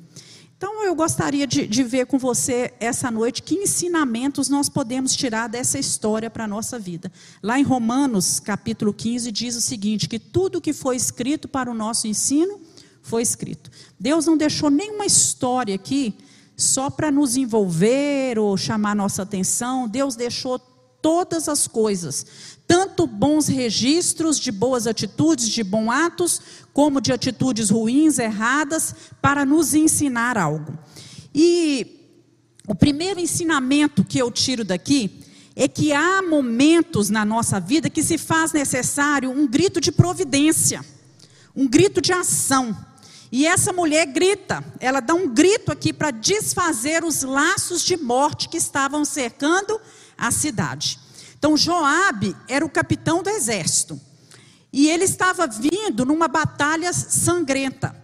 Então 0.60 0.84
eu 0.84 0.94
gostaria 0.94 1.48
de, 1.48 1.66
de, 1.66 1.84
ver 1.86 2.06
com 2.06 2.20
você 2.20 2.74
essa 2.82 3.10
noite 3.10 3.42
que 3.42 3.56
ensinamentos 3.56 4.50
nós 4.50 4.68
podemos 4.68 5.16
tirar 5.16 5.48
dessa 5.48 5.80
história 5.80 6.30
para 6.30 6.44
a 6.44 6.48
nossa 6.50 6.78
vida. 6.78 7.10
Lá 7.42 7.58
em 7.58 7.64
Romanos 7.64 8.42
capítulo 8.42 8.94
15 8.94 9.32
diz 9.32 9.56
o 9.56 9.62
seguinte: 9.62 10.10
que 10.10 10.20
tudo 10.20 10.60
que 10.60 10.74
foi 10.74 10.98
escrito 10.98 11.48
para 11.48 11.72
o 11.72 11.74
nosso 11.74 12.10
ensino 12.10 12.60
foi 13.02 13.22
escrito. 13.22 13.72
Deus 13.98 14.26
não 14.26 14.36
deixou 14.36 14.70
nenhuma 14.70 15.06
história 15.06 15.76
aqui 15.76 16.14
só 16.58 16.90
para 16.90 17.10
nos 17.10 17.38
envolver 17.38 18.38
ou 18.38 18.58
chamar 18.58 18.94
nossa 18.94 19.22
atenção. 19.22 19.88
Deus 19.88 20.18
deixou 20.18 20.60
todas 21.02 21.48
as 21.48 21.68
coisas, 21.68 22.59
tanto 22.70 23.08
bons 23.08 23.48
registros 23.48 24.40
de 24.40 24.52
boas 24.52 24.86
atitudes, 24.86 25.50
de 25.50 25.64
bons 25.64 25.90
atos, 25.90 26.40
como 26.72 27.02
de 27.02 27.12
atitudes 27.12 27.72
ruins, 27.72 28.20
erradas, 28.20 28.94
para 29.20 29.44
nos 29.44 29.74
ensinar 29.74 30.38
algo. 30.38 30.78
E 31.34 32.14
o 32.68 32.76
primeiro 32.76 33.20
ensinamento 33.20 34.06
que 34.06 34.20
eu 34.20 34.30
tiro 34.30 34.64
daqui 34.64 35.26
é 35.56 35.68
que 35.68 35.92
há 35.92 36.22
momentos 36.22 37.10
na 37.10 37.26
nossa 37.26 37.60
vida 37.60 37.90
que 37.90 38.04
se 38.04 38.20
faz 38.20 38.52
necessário 38.52 39.32
um 39.32 39.48
grito 39.48 39.82
de 39.82 39.92
providência, 39.92 40.86
um 41.56 41.68
grito 41.68 42.00
de 42.00 42.14
ação. 42.14 42.78
E 43.32 43.48
essa 43.48 43.74
mulher 43.74 44.06
grita, 44.06 44.64
ela 44.80 45.00
dá 45.00 45.16
um 45.16 45.28
grito 45.28 45.72
aqui 45.72 45.92
para 45.92 46.12
desfazer 46.12 47.04
os 47.04 47.24
laços 47.24 47.84
de 47.84 47.98
morte 47.98 48.48
que 48.48 48.58
estavam 48.58 49.04
cercando 49.04 49.82
a 50.16 50.30
cidade. 50.30 51.09
Então 51.40 51.56
Joabe 51.56 52.36
era 52.50 52.66
o 52.66 52.70
capitão 52.70 53.24
do 53.24 53.30
exército. 53.30 54.00
E 54.72 54.90
ele 54.90 55.06
estava 55.06 55.48
vindo 55.48 56.06
numa 56.06 56.28
batalha 56.28 56.92
sangrenta. 56.94 57.96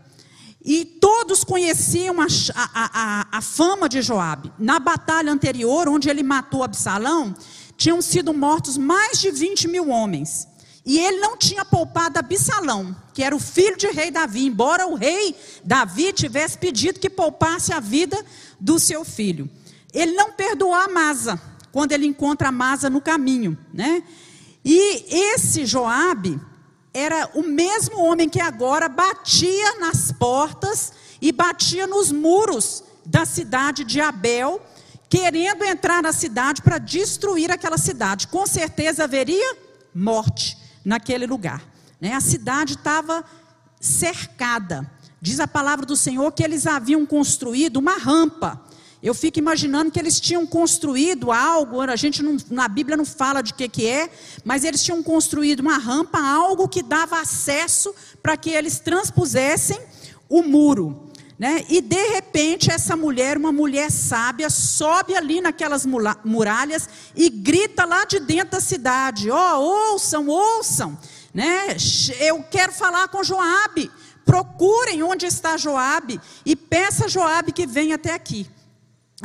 E 0.63 0.83
todos 0.83 1.43
conheciam 1.43 2.19
a, 2.21 2.25
a, 2.55 2.67
a, 2.73 3.27
a, 3.37 3.41
fama 3.41 3.87
de 3.87 4.01
Joabe. 4.01 4.51
Na 4.57 4.79
batalha 4.79 5.31
anterior, 5.31 5.87
onde 5.87 6.09
ele 6.09 6.23
matou 6.23 6.63
Absalão, 6.63 7.35
tinham 7.77 8.01
sido 8.01 8.33
mortos 8.33 8.77
mais 8.77 9.19
de 9.19 9.29
20 9.29 9.67
mil 9.67 9.89
homens. 9.89 10.47
E 10.83 10.97
ele 10.97 11.19
não 11.19 11.37
tinha 11.37 11.65
poupado 11.65 12.17
Absalão, 12.17 12.95
que 13.13 13.21
era 13.21 13.35
o 13.35 13.39
filho 13.39 13.77
de 13.77 13.87
rei 13.87 14.09
Davi, 14.09 14.45
embora 14.45 14.87
o 14.87 14.95
rei 14.95 15.35
Davi 15.63 16.13
tivesse 16.13 16.57
pedido 16.57 16.99
que 16.99 17.09
poupasse 17.09 17.73
a 17.73 17.79
vida 17.79 18.17
do 18.59 18.79
seu 18.79 19.03
filho. 19.03 19.49
Ele 19.93 20.13
não 20.13 20.31
perdoou 20.31 20.73
a 20.73 20.85
Amasa, 20.85 21.39
quando 21.75 21.91
ele 21.91 22.05
encontra 22.05 22.47
Amasa 22.47 22.89
no 22.89 23.01
caminho, 23.01 23.57
né? 23.73 24.01
E 24.63 25.13
esse 25.33 25.65
Joabe, 25.65 26.39
era 26.93 27.29
o 27.33 27.43
mesmo 27.43 28.01
homem 28.01 28.29
que 28.29 28.39
agora 28.39 28.87
batia 28.87 29.77
nas 29.77 30.09
portas 30.13 30.93
e 31.21 31.33
batia 31.33 31.85
nos 31.85 32.13
muros 32.13 32.81
da 33.05 33.25
cidade 33.25 33.83
de 33.83 33.99
Abel, 33.99 34.61
querendo 35.09 35.65
entrar 35.65 36.01
na 36.01 36.13
cidade 36.13 36.61
para 36.61 36.77
destruir 36.77 37.51
aquela 37.51 37.77
cidade. 37.77 38.29
Com 38.29 38.47
certeza 38.47 39.03
haveria 39.03 39.57
morte 39.93 40.57
naquele 40.85 41.27
lugar. 41.27 41.61
Né? 41.99 42.13
A 42.13 42.21
cidade 42.21 42.75
estava 42.75 43.21
cercada. 43.81 44.89
Diz 45.21 45.41
a 45.41 45.47
palavra 45.47 45.85
do 45.85 45.97
Senhor 45.97 46.31
que 46.31 46.41
eles 46.41 46.65
haviam 46.65 47.05
construído 47.05 47.75
uma 47.75 47.97
rampa 47.97 48.63
eu 49.03 49.13
fico 49.13 49.37
imaginando 49.37 49.91
que 49.91 49.99
eles 49.99 50.19
tinham 50.19 50.45
construído 50.45 51.31
algo, 51.31 51.81
a 51.81 51.95
gente 51.95 52.23
não, 52.23 52.37
na 52.49 52.67
Bíblia 52.67 52.97
não 52.97 53.05
fala 53.05 53.41
de 53.41 53.53
que, 53.53 53.67
que 53.67 53.87
é, 53.87 54.09
mas 54.43 54.63
eles 54.63 54.83
tinham 54.83 55.03
construído 55.03 55.59
uma 55.59 55.77
rampa, 55.77 56.19
algo 56.19 56.67
que 56.67 56.81
dava 56.81 57.19
acesso 57.19 57.93
para 58.21 58.35
que 58.35 58.49
eles 58.49 58.79
transpusessem 58.79 59.79
o 60.29 60.41
muro. 60.41 61.05
Né? 61.37 61.65
E 61.67 61.81
de 61.81 62.01
repente 62.13 62.71
essa 62.71 62.95
mulher, 62.95 63.37
uma 63.37 63.51
mulher 63.51 63.91
sábia, 63.91 64.49
sobe 64.49 65.15
ali 65.15 65.41
naquelas 65.41 65.85
muralhas 66.23 66.87
e 67.13 67.29
grita 67.29 67.83
lá 67.83 68.05
de 68.05 68.19
dentro 68.19 68.51
da 68.51 68.61
cidade: 68.61 69.29
ó, 69.29 69.59
oh, 69.59 69.91
ouçam, 69.91 70.27
ouçam, 70.27 70.97
né? 71.33 71.75
Eu 72.21 72.41
quero 72.43 72.71
falar 72.71 73.09
com 73.09 73.23
Joabe. 73.23 73.91
Procurem 74.23 75.03
onde 75.03 75.25
está 75.25 75.57
Joabe 75.57 76.19
e 76.45 76.55
peça 76.55 77.05
a 77.05 77.07
Joabe 77.07 77.51
que 77.51 77.67
venha 77.67 77.95
até 77.95 78.13
aqui. 78.13 78.47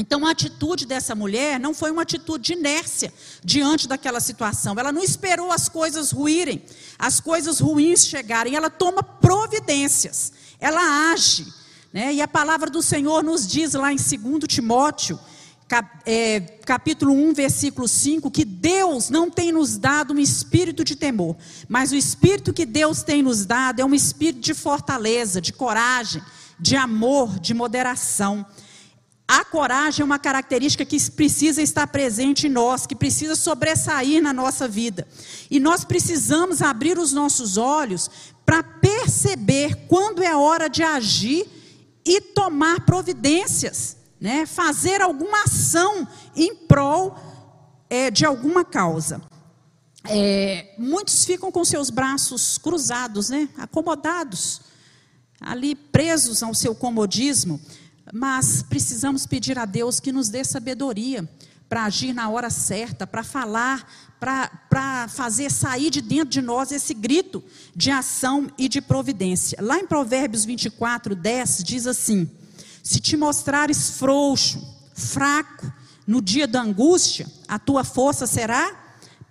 Então, 0.01 0.27
a 0.27 0.31
atitude 0.31 0.87
dessa 0.87 1.15
mulher 1.15 1.61
não 1.61 1.75
foi 1.75 1.91
uma 1.91 2.01
atitude 2.01 2.43
de 2.43 2.53
inércia 2.55 3.13
diante 3.45 3.87
daquela 3.87 4.19
situação. 4.19 4.75
Ela 4.79 4.91
não 4.91 5.05
esperou 5.05 5.53
as 5.53 5.69
coisas 5.69 6.11
ruírem, 6.11 6.65
as 6.99 7.21
coisas 7.21 7.61
ruins 7.61 8.07
chegarem. 8.07 8.57
Ela 8.57 8.71
toma 8.71 9.03
providências, 9.03 10.33
ela 10.59 11.13
age. 11.13 11.47
Né? 11.93 12.15
E 12.15 12.23
a 12.23 12.27
palavra 12.27 12.71
do 12.71 12.81
Senhor 12.81 13.23
nos 13.23 13.47
diz 13.47 13.75
lá 13.75 13.93
em 13.93 13.97
2 13.97 14.09
Timóteo, 14.49 15.21
é, 16.07 16.41
capítulo 16.65 17.13
1, 17.13 17.35
versículo 17.35 17.87
5, 17.87 18.31
que 18.31 18.45
Deus 18.47 19.11
não 19.11 19.31
tem 19.31 19.53
nos 19.53 19.77
dado 19.77 20.15
um 20.15 20.19
espírito 20.19 20.83
de 20.83 20.97
temor, 20.97 21.37
mas 21.69 21.93
o 21.93 21.95
espírito 21.95 22.55
que 22.55 22.65
Deus 22.65 23.03
tem 23.03 23.23
nos 23.23 23.45
dado 23.45 23.81
é 23.81 23.85
um 23.85 23.95
espírito 23.95 24.41
de 24.41 24.55
fortaleza, 24.55 25.43
de 25.43 25.53
coragem, 25.53 26.23
de 26.59 26.75
amor, 26.75 27.39
de 27.39 27.53
moderação. 27.53 28.47
A 29.33 29.45
coragem 29.45 30.03
é 30.03 30.05
uma 30.05 30.19
característica 30.19 30.85
que 30.85 30.99
precisa 31.13 31.63
estar 31.63 31.87
presente 31.87 32.49
em 32.49 32.51
nós, 32.51 32.85
que 32.85 32.97
precisa 32.97 33.37
sobressair 33.37 34.21
na 34.21 34.33
nossa 34.33 34.67
vida. 34.67 35.07
E 35.49 35.61
nós 35.61 35.85
precisamos 35.85 36.61
abrir 36.61 36.99
os 36.99 37.13
nossos 37.13 37.57
olhos 37.57 38.11
para 38.45 38.61
perceber 38.61 39.87
quando 39.87 40.21
é 40.21 40.35
hora 40.35 40.69
de 40.69 40.83
agir 40.83 41.47
e 42.05 42.21
tomar 42.21 42.85
providências, 42.85 43.97
né? 44.21 44.47
fazer 44.47 45.01
alguma 45.01 45.45
ação 45.45 46.09
em 46.35 46.53
prol 46.53 47.17
é, 47.89 48.11
de 48.11 48.27
alguma 48.27 48.65
causa. 48.65 49.23
É, 50.09 50.75
muitos 50.77 51.25
ficam 51.25 51.53
com 51.53 51.65
seus 51.65 51.89
braços 51.89 52.59
cruzados, 52.59 53.31
né? 53.31 53.49
acomodados, 53.57 54.61
ali 55.41 55.77
presos 55.77 56.43
ao 56.43 56.53
seu 56.53 56.75
comodismo 56.75 57.61
mas 58.13 58.63
precisamos 58.63 59.27
pedir 59.27 59.59
a 59.59 59.65
Deus 59.65 60.01
que 60.01 60.13
nos 60.13 60.29
dê 60.29 60.45
sabedoria 60.45 61.29
para 61.69 61.85
agir 61.85 62.13
na 62.13 62.29
hora 62.29 62.51
certa, 62.51 63.07
para 63.07 63.23
falar, 63.23 63.89
para 64.19 65.07
fazer 65.09 65.51
sair 65.51 65.89
de 65.89 66.01
dentro 66.01 66.31
de 66.31 66.43
nós 66.43 66.73
esse 66.73 66.93
grito 66.93 67.43
de 67.77 67.93
ação 67.93 68.51
e 68.59 68.69
de 68.69 68.81
providência. 68.81 69.57
Lá 69.63 69.79
em 69.79 69.87
Provérbios 69.87 70.45
24, 70.45 71.15
10, 71.15 71.63
diz 71.63 71.87
assim: 71.87 72.29
Se 72.83 72.99
te 72.99 73.17
mostrares 73.17 73.91
frouxo, 73.91 74.61
fraco, 74.95 75.73
no 76.07 76.21
dia 76.21 76.49
da 76.49 76.61
angústia, 76.61 77.27
a 77.47 77.57
tua 77.57 77.85
força 77.85 78.27
será 78.27 78.75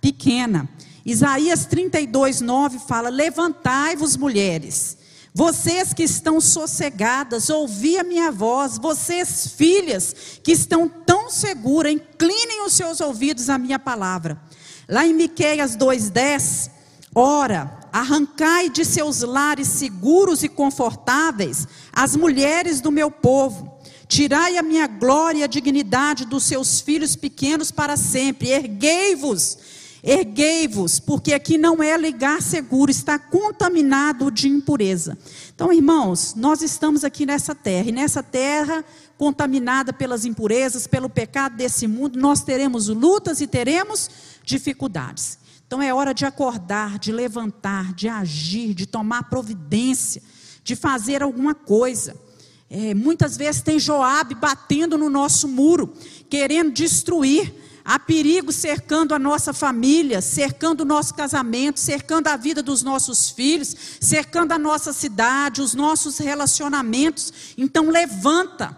pequena. 0.00 0.66
Isaías 1.04 1.66
32, 1.66 2.40
9 2.40 2.78
fala: 2.78 3.10
Levantai-vos, 3.10 4.16
mulheres, 4.16 4.96
vocês 5.32 5.94
que 5.94 6.02
estão 6.02 6.40
sossegadas, 6.40 7.50
ouvi 7.50 7.96
a 7.98 8.02
minha 8.02 8.32
voz, 8.32 8.78
vocês, 8.78 9.46
filhas, 9.56 10.14
que 10.42 10.52
estão 10.52 10.88
tão 10.88 11.30
seguras, 11.30 11.92
inclinem 11.92 12.64
os 12.66 12.72
seus 12.72 13.00
ouvidos 13.00 13.48
à 13.48 13.56
minha 13.56 13.78
palavra. 13.78 14.40
Lá 14.88 15.06
em 15.06 15.14
Miqueias 15.14 15.76
2:10, 15.76 16.70
ora, 17.14 17.78
arrancai 17.92 18.68
de 18.68 18.84
seus 18.84 19.20
lares 19.20 19.68
seguros 19.68 20.42
e 20.42 20.48
confortáveis 20.48 21.66
as 21.92 22.16
mulheres 22.16 22.80
do 22.80 22.90
meu 22.90 23.10
povo. 23.10 23.78
Tirai 24.08 24.56
a 24.56 24.62
minha 24.62 24.88
glória 24.88 25.40
e 25.40 25.44
a 25.44 25.46
dignidade 25.46 26.24
dos 26.24 26.42
seus 26.42 26.80
filhos 26.80 27.14
pequenos 27.14 27.70
para 27.70 27.96
sempre. 27.96 28.50
Erguei-vos 28.50 29.58
Erguei-vos, 30.02 30.98
porque 30.98 31.34
aqui 31.34 31.58
não 31.58 31.82
é 31.82 31.96
lugar 31.96 32.40
seguro, 32.40 32.90
está 32.90 33.18
contaminado 33.18 34.30
de 34.30 34.48
impureza. 34.48 35.18
Então, 35.54 35.72
irmãos, 35.72 36.34
nós 36.34 36.62
estamos 36.62 37.04
aqui 37.04 37.26
nessa 37.26 37.54
terra, 37.54 37.88
e 37.88 37.92
nessa 37.92 38.22
terra 38.22 38.84
contaminada 39.18 39.92
pelas 39.92 40.24
impurezas, 40.24 40.86
pelo 40.86 41.10
pecado 41.10 41.54
desse 41.54 41.86
mundo, 41.86 42.18
nós 42.18 42.42
teremos 42.42 42.88
lutas 42.88 43.42
e 43.42 43.46
teremos 43.46 44.08
dificuldades. 44.42 45.38
Então 45.66 45.82
é 45.82 45.92
hora 45.92 46.14
de 46.14 46.24
acordar, 46.24 46.98
de 46.98 47.12
levantar, 47.12 47.92
de 47.92 48.08
agir, 48.08 48.74
de 48.74 48.86
tomar 48.86 49.30
providência, 49.30 50.22
de 50.64 50.74
fazer 50.74 51.22
alguma 51.22 51.54
coisa. 51.54 52.16
É, 52.68 52.94
muitas 52.94 53.36
vezes 53.36 53.62
tem 53.62 53.78
Joabe 53.78 54.34
batendo 54.34 54.96
no 54.96 55.10
nosso 55.10 55.46
muro, 55.46 55.92
querendo 56.28 56.72
destruir. 56.72 57.54
Há 57.84 57.98
perigo 57.98 58.52
cercando 58.52 59.14
a 59.14 59.18
nossa 59.18 59.52
família, 59.52 60.20
cercando 60.20 60.82
o 60.82 60.86
nosso 60.86 61.14
casamento, 61.14 61.80
cercando 61.80 62.28
a 62.28 62.36
vida 62.36 62.62
dos 62.62 62.82
nossos 62.82 63.30
filhos, 63.30 63.74
cercando 64.00 64.52
a 64.52 64.58
nossa 64.58 64.92
cidade, 64.92 65.62
os 65.62 65.74
nossos 65.74 66.18
relacionamentos. 66.18 67.32
Então 67.56 67.88
levanta 67.90 68.76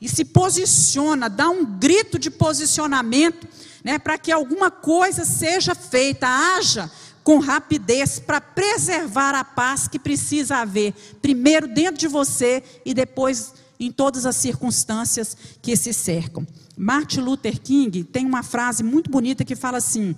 e 0.00 0.08
se 0.08 0.24
posiciona, 0.24 1.28
dá 1.28 1.48
um 1.48 1.64
grito 1.64 2.18
de 2.18 2.30
posicionamento, 2.30 3.46
né, 3.82 3.98
para 3.98 4.18
que 4.18 4.30
alguma 4.30 4.70
coisa 4.70 5.24
seja 5.24 5.74
feita, 5.74 6.26
haja 6.28 6.90
com 7.22 7.38
rapidez 7.38 8.18
para 8.18 8.40
preservar 8.40 9.34
a 9.34 9.42
paz 9.42 9.88
que 9.88 9.98
precisa 9.98 10.58
haver, 10.58 10.92
primeiro 11.22 11.66
dentro 11.66 11.98
de 11.98 12.06
você 12.06 12.62
e 12.84 12.92
depois 12.92 13.54
em 13.80 13.90
todas 13.90 14.26
as 14.26 14.36
circunstâncias 14.36 15.36
que 15.62 15.74
se 15.74 15.92
cercam. 15.92 16.46
Martin 16.76 17.20
Luther 17.20 17.60
King 17.60 18.04
tem 18.04 18.26
uma 18.26 18.42
frase 18.42 18.82
muito 18.82 19.10
bonita 19.10 19.44
que 19.44 19.54
fala 19.54 19.78
assim: 19.78 20.14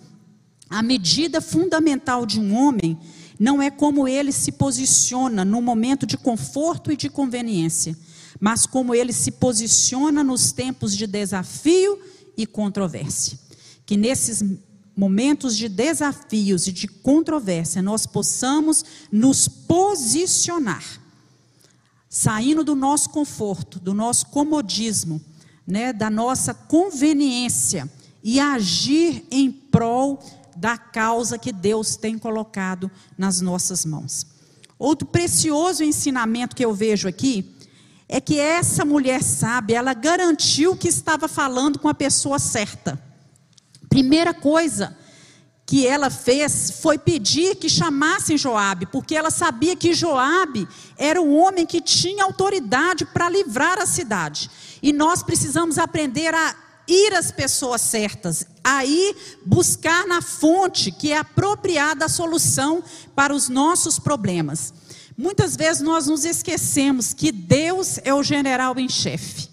a 0.68 0.82
medida 0.82 1.40
fundamental 1.40 2.24
de 2.24 2.40
um 2.40 2.54
homem 2.54 2.98
não 3.38 3.60
é 3.60 3.70
como 3.70 4.08
ele 4.08 4.32
se 4.32 4.50
posiciona 4.52 5.44
no 5.44 5.60
momento 5.60 6.06
de 6.06 6.16
conforto 6.16 6.90
e 6.90 6.96
de 6.96 7.10
conveniência, 7.10 7.96
mas 8.40 8.64
como 8.64 8.94
ele 8.94 9.12
se 9.12 9.30
posiciona 9.30 10.24
nos 10.24 10.52
tempos 10.52 10.96
de 10.96 11.06
desafio 11.06 11.98
e 12.36 12.46
controvérsia. 12.46 13.38
Que 13.84 13.96
nesses 13.96 14.42
momentos 14.96 15.56
de 15.56 15.68
desafios 15.68 16.66
e 16.66 16.72
de 16.72 16.88
controvérsia 16.88 17.82
nós 17.82 18.06
possamos 18.06 18.82
nos 19.12 19.46
posicionar, 19.46 20.84
saindo 22.08 22.64
do 22.64 22.74
nosso 22.74 23.10
conforto, 23.10 23.78
do 23.78 23.92
nosso 23.92 24.26
comodismo 24.26 25.20
né, 25.66 25.92
da 25.92 26.08
nossa 26.08 26.54
conveniência 26.54 27.90
e 28.22 28.38
agir 28.38 29.26
em 29.30 29.50
prol 29.50 30.22
da 30.56 30.78
causa 30.78 31.38
que 31.38 31.52
Deus 31.52 31.96
tem 31.96 32.18
colocado 32.18 32.90
nas 33.16 33.40
nossas 33.40 33.84
mãos. 33.84 34.26
Outro 34.78 35.06
precioso 35.06 35.82
ensinamento 35.82 36.54
que 36.54 36.64
eu 36.64 36.74
vejo 36.74 37.08
aqui 37.08 37.54
é 38.08 38.20
que 38.20 38.38
essa 38.38 38.84
mulher 38.84 39.22
sábia, 39.22 39.78
ela 39.78 39.92
garantiu 39.92 40.76
que 40.76 40.88
estava 40.88 41.26
falando 41.26 41.78
com 41.78 41.88
a 41.88 41.94
pessoa 41.94 42.38
certa. 42.38 43.00
Primeira 43.88 44.32
coisa 44.32 44.96
que 45.64 45.84
ela 45.84 46.08
fez 46.10 46.78
foi 46.80 46.96
pedir 46.96 47.56
que 47.56 47.68
chamassem 47.68 48.38
Joabe, 48.38 48.86
porque 48.86 49.16
ela 49.16 49.30
sabia 49.30 49.74
que 49.74 49.92
Joabe 49.92 50.68
era 50.96 51.20
o 51.20 51.34
homem 51.34 51.66
que 51.66 51.80
tinha 51.80 52.22
autoridade 52.22 53.04
para 53.04 53.28
livrar 53.28 53.78
a 53.80 53.86
cidade. 53.86 54.48
E 54.82 54.92
nós 54.92 55.22
precisamos 55.22 55.78
aprender 55.78 56.34
a 56.34 56.54
ir 56.88 57.14
às 57.14 57.32
pessoas 57.32 57.80
certas, 57.80 58.46
a 58.62 58.84
ir 58.84 59.16
buscar 59.44 60.06
na 60.06 60.22
fonte 60.22 60.90
que 60.90 61.12
é 61.12 61.18
apropriada 61.18 62.04
a 62.04 62.08
solução 62.08 62.82
para 63.14 63.34
os 63.34 63.48
nossos 63.48 63.98
problemas. 63.98 64.72
Muitas 65.16 65.56
vezes 65.56 65.82
nós 65.82 66.06
nos 66.06 66.24
esquecemos 66.24 67.12
que 67.12 67.32
Deus 67.32 67.98
é 68.04 68.14
o 68.14 68.22
general 68.22 68.78
em 68.78 68.88
chefe. 68.88 69.48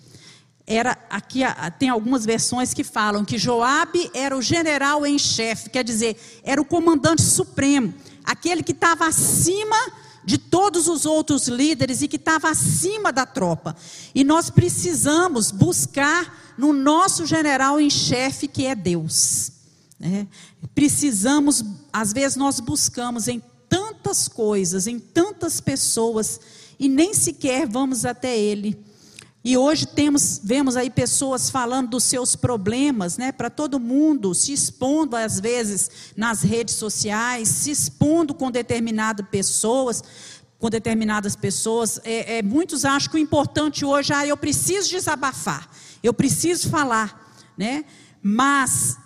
Era 0.65 0.97
aqui 1.09 1.41
tem 1.77 1.89
algumas 1.89 2.25
versões 2.25 2.73
que 2.73 2.83
falam 2.83 3.25
que 3.25 3.37
Joabe 3.37 4.09
era 4.13 4.35
o 4.35 4.41
general 4.41 5.05
em 5.05 5.17
chefe, 5.17 5.69
quer 5.69 5.83
dizer, 5.83 6.17
era 6.43 6.61
o 6.61 6.65
comandante 6.65 7.21
supremo, 7.21 7.93
aquele 8.23 8.63
que 8.63 8.71
estava 8.71 9.05
acima 9.05 9.75
de 10.25 10.37
todos 10.37 10.87
os 10.87 11.05
outros 11.05 11.47
líderes 11.47 12.01
e 12.01 12.07
que 12.07 12.15
estava 12.15 12.49
acima 12.49 13.11
da 13.11 13.25
tropa. 13.25 13.75
E 14.13 14.23
nós 14.23 14.49
precisamos 14.49 15.51
buscar 15.51 16.55
no 16.57 16.71
nosso 16.71 17.25
general 17.25 17.79
em 17.79 17.89
chefe, 17.89 18.47
que 18.47 18.65
é 18.65 18.75
Deus. 18.75 19.51
Né? 19.99 20.27
Precisamos, 20.73 21.63
às 21.91 22.13
vezes 22.13 22.37
nós 22.37 22.59
buscamos 22.59 23.27
em 23.27 23.41
tantas 23.67 24.27
coisas, 24.27 24.87
em 24.87 24.99
tantas 24.99 25.59
pessoas, 25.59 26.39
e 26.79 26.87
nem 26.87 27.13
sequer 27.13 27.67
vamos 27.67 28.05
até 28.05 28.37
Ele. 28.37 28.77
E 29.43 29.57
hoje 29.57 29.85
temos, 29.85 30.39
vemos 30.41 30.77
aí 30.77 30.89
pessoas 30.89 31.49
falando 31.49 31.89
dos 31.89 32.05
seus 32.05 32.33
problemas, 32.33 33.17
né, 33.17 33.31
para 33.31 33.49
todo 33.49 33.77
mundo, 33.77 34.33
se 34.33 34.53
expondo 34.53 35.17
às 35.17 35.37
vezes 35.37 35.91
nas 36.15 36.41
redes 36.43 36.75
sociais, 36.75 37.49
se 37.49 37.69
expondo 37.69 38.33
com 38.33 38.49
determinadas 38.49 39.25
pessoas, 39.29 40.01
com 40.57 40.69
determinadas 40.69 41.35
pessoas. 41.35 41.99
É, 42.05 42.37
é, 42.37 42.41
muitos 42.41 42.85
acham 42.85 43.11
que 43.11 43.17
o 43.17 43.19
importante 43.19 43.83
hoje, 43.83 44.13
ah, 44.13 44.25
eu 44.25 44.37
preciso 44.37 44.89
desabafar, 44.89 45.69
eu 46.01 46.13
preciso 46.13 46.69
falar, 46.69 47.35
né? 47.57 47.83
Mas 48.21 48.97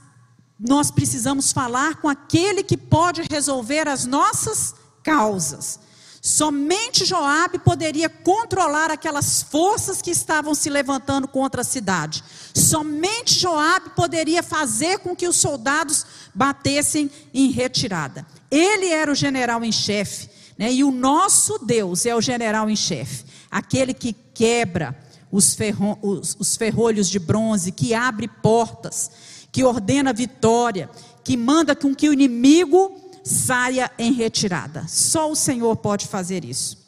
nós 0.60 0.92
precisamos 0.92 1.52
falar 1.52 1.96
com 1.96 2.08
aquele 2.08 2.62
que 2.62 2.78
pode 2.78 3.24
resolver 3.24 3.88
as 3.88 4.06
nossas 4.06 4.76
causas. 5.02 5.80
Somente 6.28 7.06
Joabe 7.06 7.58
poderia 7.58 8.10
controlar 8.10 8.92
aquelas 8.92 9.42
forças 9.44 10.02
que 10.02 10.12
estavam 10.12 10.54
se 10.54 10.70
levantando 10.70 11.26
contra 11.26 11.62
a 11.62 11.64
cidade. 11.64 12.22
Somente 12.54 13.40
Joabe 13.40 13.92
poderia 13.92 14.44
fazer 14.44 15.00
com 15.00 15.16
que 15.16 15.26
os 15.26 15.38
soldados 15.38 16.06
batessem 16.36 17.10
em 17.34 17.50
retirada. 17.50 18.28
Ele 18.52 18.88
era 18.88 19.10
o 19.10 19.16
general 19.16 19.64
em 19.64 19.72
chefe, 19.72 20.30
né? 20.58 20.70
E 20.70 20.84
o 20.84 20.92
nosso 20.92 21.60
Deus 21.60 22.06
é 22.06 22.14
o 22.14 22.20
general 22.20 22.70
em 22.70 22.76
chefe, 22.76 23.24
aquele 23.50 23.94
que 23.94 24.14
quebra 24.34 25.00
os, 25.32 25.56
ferro, 25.56 25.98
os, 26.02 26.36
os 26.38 26.58
ferrolhos 26.58 27.10
de 27.10 27.20
bronze, 27.20 27.72
que 27.72 27.94
abre 27.94 28.28
portas, 28.28 29.10
que 29.50 29.64
ordena 29.64 30.12
vitória, 30.12 30.90
que 31.24 31.38
manda 31.38 31.74
com 31.74 31.96
que 31.96 32.10
o 32.10 32.14
inimigo 32.14 33.07
saia 33.28 33.92
em 33.98 34.14
retirada. 34.14 34.86
Só 34.88 35.32
o 35.32 35.36
Senhor 35.36 35.76
pode 35.76 36.08
fazer 36.08 36.44
isso. 36.46 36.88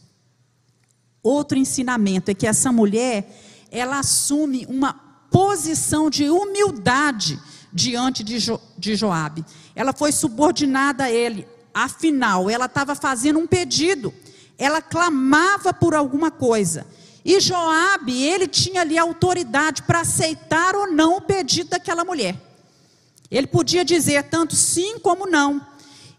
Outro 1.21 1.57
ensinamento 1.57 2.31
é 2.31 2.33
que 2.33 2.47
essa 2.47 2.71
mulher, 2.71 3.29
ela 3.69 3.99
assume 3.99 4.65
uma 4.67 4.93
posição 5.29 6.09
de 6.09 6.29
humildade 6.29 7.39
diante 7.71 8.23
de, 8.23 8.39
jo, 8.39 8.59
de 8.77 8.95
Joabe. 8.95 9.45
Ela 9.75 9.93
foi 9.93 10.11
subordinada 10.11 11.05
a 11.05 11.11
ele. 11.11 11.47
Afinal, 11.73 12.49
ela 12.49 12.65
estava 12.65 12.95
fazendo 12.95 13.39
um 13.39 13.45
pedido. 13.45 14.13
Ela 14.57 14.81
clamava 14.81 15.73
por 15.73 15.93
alguma 15.93 16.31
coisa. 16.31 16.87
E 17.23 17.39
Joabe, 17.39 18.23
ele 18.23 18.47
tinha 18.47 18.81
ali 18.81 18.97
autoridade 18.97 19.83
para 19.83 20.01
aceitar 20.01 20.75
ou 20.75 20.91
não 20.91 21.17
o 21.17 21.21
pedido 21.21 21.69
daquela 21.69 22.03
mulher. 22.03 22.35
Ele 23.29 23.45
podia 23.45 23.85
dizer 23.85 24.23
tanto 24.23 24.55
sim 24.55 24.97
como 24.99 25.27
não. 25.27 25.65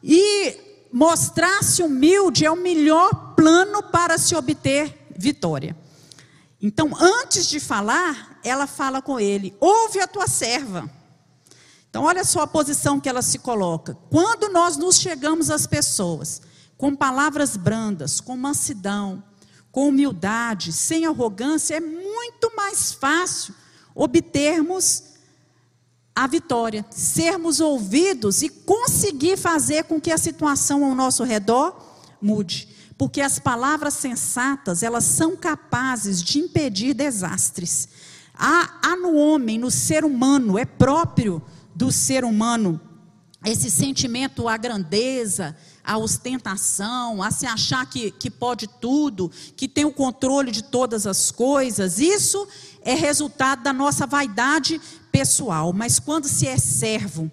E 0.02 0.86
mostrar-se 0.92 1.82
humilde 1.82 2.44
é 2.44 2.50
o 2.50 2.56
melhor 2.56 3.34
plano 3.34 3.82
para 3.82 4.18
se 4.18 4.34
obter 4.34 5.08
vitória. 5.16 5.76
Então, 6.60 6.90
antes 6.98 7.46
de 7.46 7.58
falar, 7.58 8.38
ela 8.44 8.66
fala 8.66 9.00
com 9.00 9.18
ele: 9.18 9.56
Ouve 9.60 10.00
a 10.00 10.06
tua 10.06 10.26
serva. 10.26 10.90
Então, 11.88 12.04
olha 12.04 12.22
só 12.22 12.42
a 12.42 12.46
posição 12.46 13.00
que 13.00 13.08
ela 13.08 13.22
se 13.22 13.38
coloca. 13.38 13.96
Quando 14.10 14.48
nós 14.52 14.76
nos 14.76 14.96
chegamos 14.96 15.50
às 15.50 15.66
pessoas 15.66 16.40
com 16.76 16.94
palavras 16.94 17.56
brandas, 17.56 18.20
com 18.20 18.36
mansidão, 18.36 19.22
com 19.72 19.88
humildade, 19.88 20.72
sem 20.72 21.04
arrogância, 21.04 21.74
é 21.74 21.80
muito 21.80 22.54
mais 22.56 22.92
fácil 22.92 23.54
obtermos 23.94 25.09
a 26.14 26.26
vitória, 26.26 26.84
sermos 26.90 27.60
ouvidos 27.60 28.42
e 28.42 28.48
conseguir 28.48 29.36
fazer 29.36 29.84
com 29.84 30.00
que 30.00 30.10
a 30.10 30.18
situação 30.18 30.84
ao 30.84 30.94
nosso 30.94 31.24
redor 31.24 31.76
mude. 32.20 32.68
Porque 32.98 33.20
as 33.20 33.38
palavras 33.38 33.94
sensatas, 33.94 34.82
elas 34.82 35.04
são 35.04 35.36
capazes 35.36 36.22
de 36.22 36.38
impedir 36.38 36.92
desastres. 36.92 37.88
Há, 38.34 38.78
há 38.82 38.96
no 38.96 39.14
homem, 39.14 39.58
no 39.58 39.70
ser 39.70 40.04
humano, 40.04 40.58
é 40.58 40.64
próprio 40.64 41.42
do 41.74 41.90
ser 41.90 42.24
humano 42.24 42.80
esse 43.44 43.70
sentimento 43.70 44.46
à 44.48 44.56
grandeza, 44.58 45.56
à 45.82 45.96
ostentação, 45.96 47.22
a 47.22 47.30
se 47.30 47.46
achar 47.46 47.88
que, 47.88 48.10
que 48.10 48.30
pode 48.30 48.68
tudo, 48.68 49.30
que 49.56 49.66
tem 49.66 49.86
o 49.86 49.92
controle 49.92 50.50
de 50.50 50.62
todas 50.62 51.06
as 51.06 51.30
coisas. 51.30 51.98
Isso 51.98 52.46
é 52.82 52.94
resultado 52.94 53.62
da 53.62 53.72
nossa 53.72 54.06
vaidade 54.06 54.78
pessoal. 55.10 55.72
Mas 55.72 55.98
quando 55.98 56.26
se 56.26 56.46
é 56.46 56.56
servo, 56.58 57.30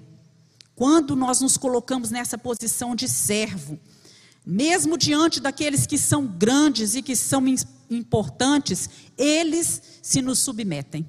quando 0.75 1.15
nós 1.15 1.41
nos 1.41 1.57
colocamos 1.57 2.11
nessa 2.11 2.37
posição 2.37 2.95
de 2.95 3.07
servo, 3.07 3.79
mesmo 4.45 4.97
diante 4.97 5.39
daqueles 5.39 5.85
que 5.85 5.97
são 5.97 6.25
grandes 6.25 6.95
e 6.95 7.01
que 7.01 7.15
são 7.15 7.43
importantes, 7.89 8.89
eles 9.17 9.81
se 10.01 10.21
nos 10.21 10.39
submetem. 10.39 11.07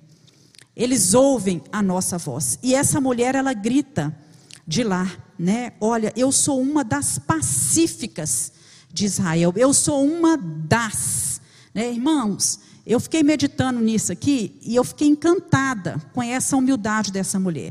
Eles 0.75 1.13
ouvem 1.15 1.63
a 1.73 1.83
nossa 1.83 2.17
voz. 2.19 2.59
E 2.63 2.75
essa 2.75 3.01
mulher, 3.01 3.35
ela 3.35 3.53
grita 3.53 4.17
de 4.67 4.83
lá, 4.85 5.11
né? 5.39 5.73
Olha, 5.81 6.13
eu 6.17 6.31
sou 6.31 6.61
uma 6.61 6.85
das 6.85 7.19
pacíficas 7.19 8.53
de 8.93 9.05
Israel. 9.05 9.53
Eu 9.57 9.73
sou 9.75 10.05
uma 10.05 10.37
das, 10.37 11.41
né, 11.75 11.91
irmãos? 11.91 12.61
Eu 12.89 12.99
fiquei 12.99 13.23
meditando 13.23 13.81
nisso 13.81 14.11
aqui 14.11 14.59
e 14.63 14.75
eu 14.75 14.83
fiquei 14.83 15.09
encantada 15.09 16.01
com 16.15 16.23
essa 16.23 16.57
humildade 16.57 17.13
dessa 17.13 17.39
mulher. 17.39 17.71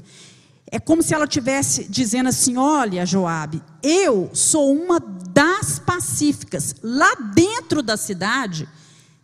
É 0.70 0.80
como 0.80 1.02
se 1.02 1.12
ela 1.12 1.26
tivesse 1.26 1.86
dizendo 1.86 2.30
assim: 2.30 2.56
"Olha, 2.56 3.04
Joabe, 3.04 3.64
eu 3.82 4.30
sou 4.32 4.72
uma 4.72 5.00
das 5.00 5.80
pacíficas. 5.80 6.76
Lá 6.84 7.16
dentro 7.34 7.82
da 7.82 7.98
cidade 7.98 8.70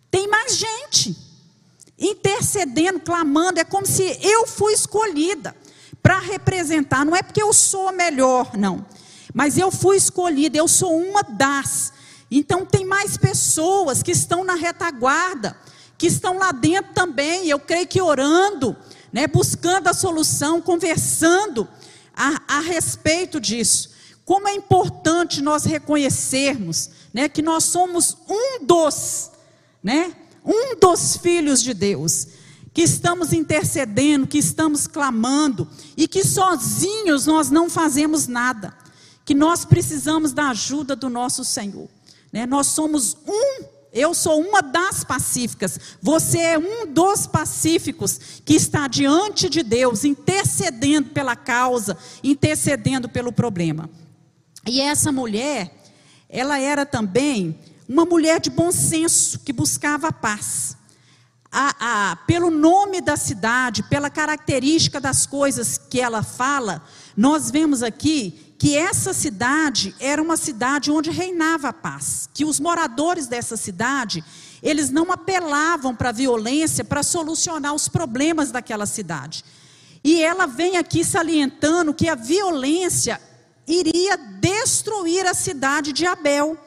tem 0.09 0.27
mais 0.27 0.57
gente 0.57 1.15
intercedendo, 1.99 2.99
clamando, 2.99 3.59
é 3.59 3.63
como 3.63 3.85
se 3.85 4.17
eu 4.19 4.47
fui 4.47 4.73
escolhida 4.73 5.55
para 6.01 6.17
representar. 6.17 7.05
Não 7.05 7.15
é 7.15 7.21
porque 7.21 7.41
eu 7.41 7.53
sou 7.53 7.91
melhor, 7.91 8.57
não. 8.57 8.83
Mas 9.31 9.59
eu 9.59 9.69
fui 9.69 9.97
escolhida, 9.97 10.57
eu 10.57 10.67
sou 10.67 10.99
uma 10.99 11.21
das. 11.21 11.93
Então 12.31 12.65
tem 12.65 12.83
mais 12.83 13.15
pessoas 13.15 14.01
que 14.01 14.11
estão 14.11 14.43
na 14.43 14.55
retaguarda, 14.55 15.55
que 15.97 16.07
estão 16.07 16.37
lá 16.37 16.51
dentro 16.51 16.93
também, 16.93 17.47
eu 17.47 17.59
creio 17.59 17.87
que 17.87 18.01
orando, 18.01 18.75
né, 19.11 19.27
buscando 19.27 19.87
a 19.87 19.93
solução, 19.93 20.61
conversando 20.61 21.67
a, 22.15 22.41
a 22.57 22.59
respeito 22.59 23.39
disso. 23.39 23.91
Como 24.25 24.47
é 24.47 24.55
importante 24.55 25.41
nós 25.41 25.65
reconhecermos 25.65 26.89
né, 27.13 27.27
que 27.27 27.41
nós 27.41 27.65
somos 27.65 28.17
um 28.27 28.65
dos, 28.65 29.31
né, 29.83 30.15
um 30.43 30.75
dos 30.79 31.17
filhos 31.17 31.61
de 31.61 31.73
Deus 31.73 32.27
que 32.73 32.81
estamos 32.81 33.31
intercedendo, 33.31 34.25
que 34.25 34.39
estamos 34.39 34.87
clamando 34.87 35.67
e 35.95 36.07
que 36.07 36.25
sozinhos 36.25 37.27
nós 37.27 37.51
não 37.51 37.69
fazemos 37.69 38.27
nada, 38.27 38.75
que 39.23 39.35
nós 39.35 39.63
precisamos 39.63 40.33
da 40.33 40.49
ajuda 40.49 40.95
do 40.95 41.07
nosso 41.07 41.45
Senhor. 41.45 41.87
Né? 42.31 42.47
Nós 42.47 42.67
somos 42.67 43.15
um, 43.27 43.63
eu 43.93 44.13
sou 44.13 44.41
uma 44.41 44.61
das 44.61 45.03
pacíficas, 45.03 45.79
você 46.01 46.39
é 46.39 46.57
um 46.57 46.91
dos 46.91 47.27
pacíficos 47.27 48.19
que 48.43 48.55
está 48.55 48.87
diante 48.87 49.49
de 49.49 49.61
Deus, 49.61 50.03
intercedendo 50.03 51.09
pela 51.09 51.35
causa, 51.35 51.97
intercedendo 52.23 53.07
pelo 53.07 53.31
problema. 53.31 53.89
E 54.65 54.81
essa 54.81 55.11
mulher, 55.11 55.71
ela 56.27 56.59
era 56.59 56.85
também 56.85 57.57
uma 57.87 58.05
mulher 58.05 58.39
de 58.39 58.49
bom 58.49 58.71
senso, 58.71 59.39
que 59.39 59.53
buscava 59.53 60.07
a 60.07 60.13
paz 60.13 60.77
a, 61.53 62.11
a, 62.11 62.15
pelo 62.15 62.49
nome 62.49 62.99
da 62.99 63.15
cidade, 63.15 63.83
pela 63.83 64.09
característica 64.09 64.99
das 64.99 65.27
coisas 65.27 65.77
que 65.77 66.01
ela 66.01 66.23
fala, 66.23 66.83
nós 67.15 67.51
vemos 67.51 67.83
aqui 67.83 68.52
que 68.63 68.77
essa 68.77 69.11
cidade 69.11 69.93
era 69.99 70.21
uma 70.21 70.37
cidade 70.37 70.89
onde 70.89 71.11
reinava 71.11 71.67
a 71.67 71.73
paz, 71.73 72.29
que 72.33 72.45
os 72.45 72.61
moradores 72.61 73.27
dessa 73.27 73.57
cidade, 73.57 74.23
eles 74.61 74.89
não 74.89 75.11
apelavam 75.11 75.93
para 75.93 76.07
a 76.07 76.13
violência 76.13 76.81
para 76.81 77.03
solucionar 77.03 77.73
os 77.73 77.89
problemas 77.89 78.51
daquela 78.51 78.85
cidade. 78.85 79.43
E 80.01 80.23
ela 80.23 80.45
vem 80.45 80.77
aqui 80.77 81.03
salientando 81.03 81.93
que 81.93 82.07
a 82.07 82.15
violência 82.15 83.19
iria 83.67 84.15
destruir 84.15 85.25
a 85.27 85.33
cidade 85.33 85.91
de 85.91 86.05
Abel 86.05 86.57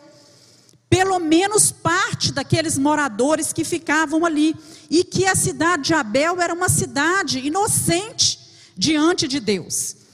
pelo 0.91 1.19
menos 1.19 1.73
parte 1.73 2.31
daqueles 2.31 2.77
moradores 2.77 3.55
que 3.55 3.65
ficavam 3.65 4.27
ali, 4.27 4.55
e 4.91 5.03
que 5.03 5.27
a 5.27 5.35
cidade 5.35 5.85
de 5.85 5.95
Abel 5.95 6.43
era 6.43 6.53
uma 6.53 6.69
cidade 6.69 7.39
inocente 7.39 8.39
diante 8.77 9.27
de 9.27 9.41
Deus. 9.41 10.06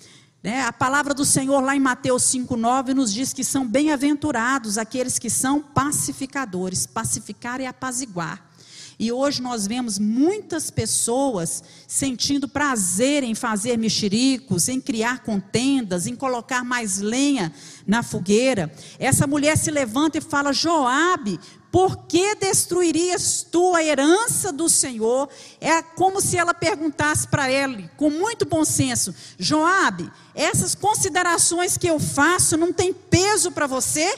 Né? 0.42 0.62
A 0.62 0.72
palavra 0.72 1.14
do 1.14 1.24
Senhor 1.24 1.61
lá 1.61 1.76
em 1.76 1.81
Mateus 1.81 2.24
5,9 2.24 2.94
nos 2.94 3.12
diz 3.12 3.33
que 3.33 3.44
são 3.44 3.66
bem-aventurados 3.66 4.76
aqueles 4.76 5.18
que 5.18 5.31
são 5.31 5.62
pacificadores, 5.62 6.85
pacificar 6.85 7.61
e 7.61 7.66
apaziguar. 7.66 8.50
E 8.98 9.11
hoje 9.11 9.40
nós 9.40 9.66
vemos 9.66 9.98
muitas 9.98 10.70
pessoas 10.70 11.62
sentindo 11.88 12.48
prazer 12.48 13.22
em 13.22 13.35
fazer 13.35 13.76
mexericos, 13.76 14.68
em 14.68 14.81
criar 14.81 15.22
contendas, 15.22 16.07
em 16.07 16.14
colocar 16.14 16.64
mais 16.64 16.98
lenha 16.98 17.52
na 17.87 18.02
fogueira. 18.02 18.72
Essa 18.98 19.26
mulher 19.26 19.57
se 19.57 19.70
levanta 19.70 20.18
e 20.18 20.20
fala: 20.20 20.52
Joabe, 20.52 21.40
por 21.72 22.04
que 22.06 22.35
destruirias 22.35 23.46
tu 23.50 23.74
a 23.74 23.82
herança 23.82 24.52
do 24.52 24.68
Senhor? 24.68 25.26
É 25.58 25.80
como 25.80 26.20
se 26.20 26.37
ela 26.37 26.52
perguntasse 26.52 27.26
para 27.26 27.50
ele, 27.50 27.90
com 27.96 28.11
muito 28.11 28.44
bom 28.44 28.62
senso: 28.62 29.14
Joabe, 29.38 30.12
essas 30.35 30.74
considerações 30.74 31.78
que 31.78 31.87
eu 31.88 31.98
faço 31.98 32.58
não 32.58 32.74
têm 32.74 32.92
peso 32.92 33.50
para 33.50 33.66
você? 33.66 34.14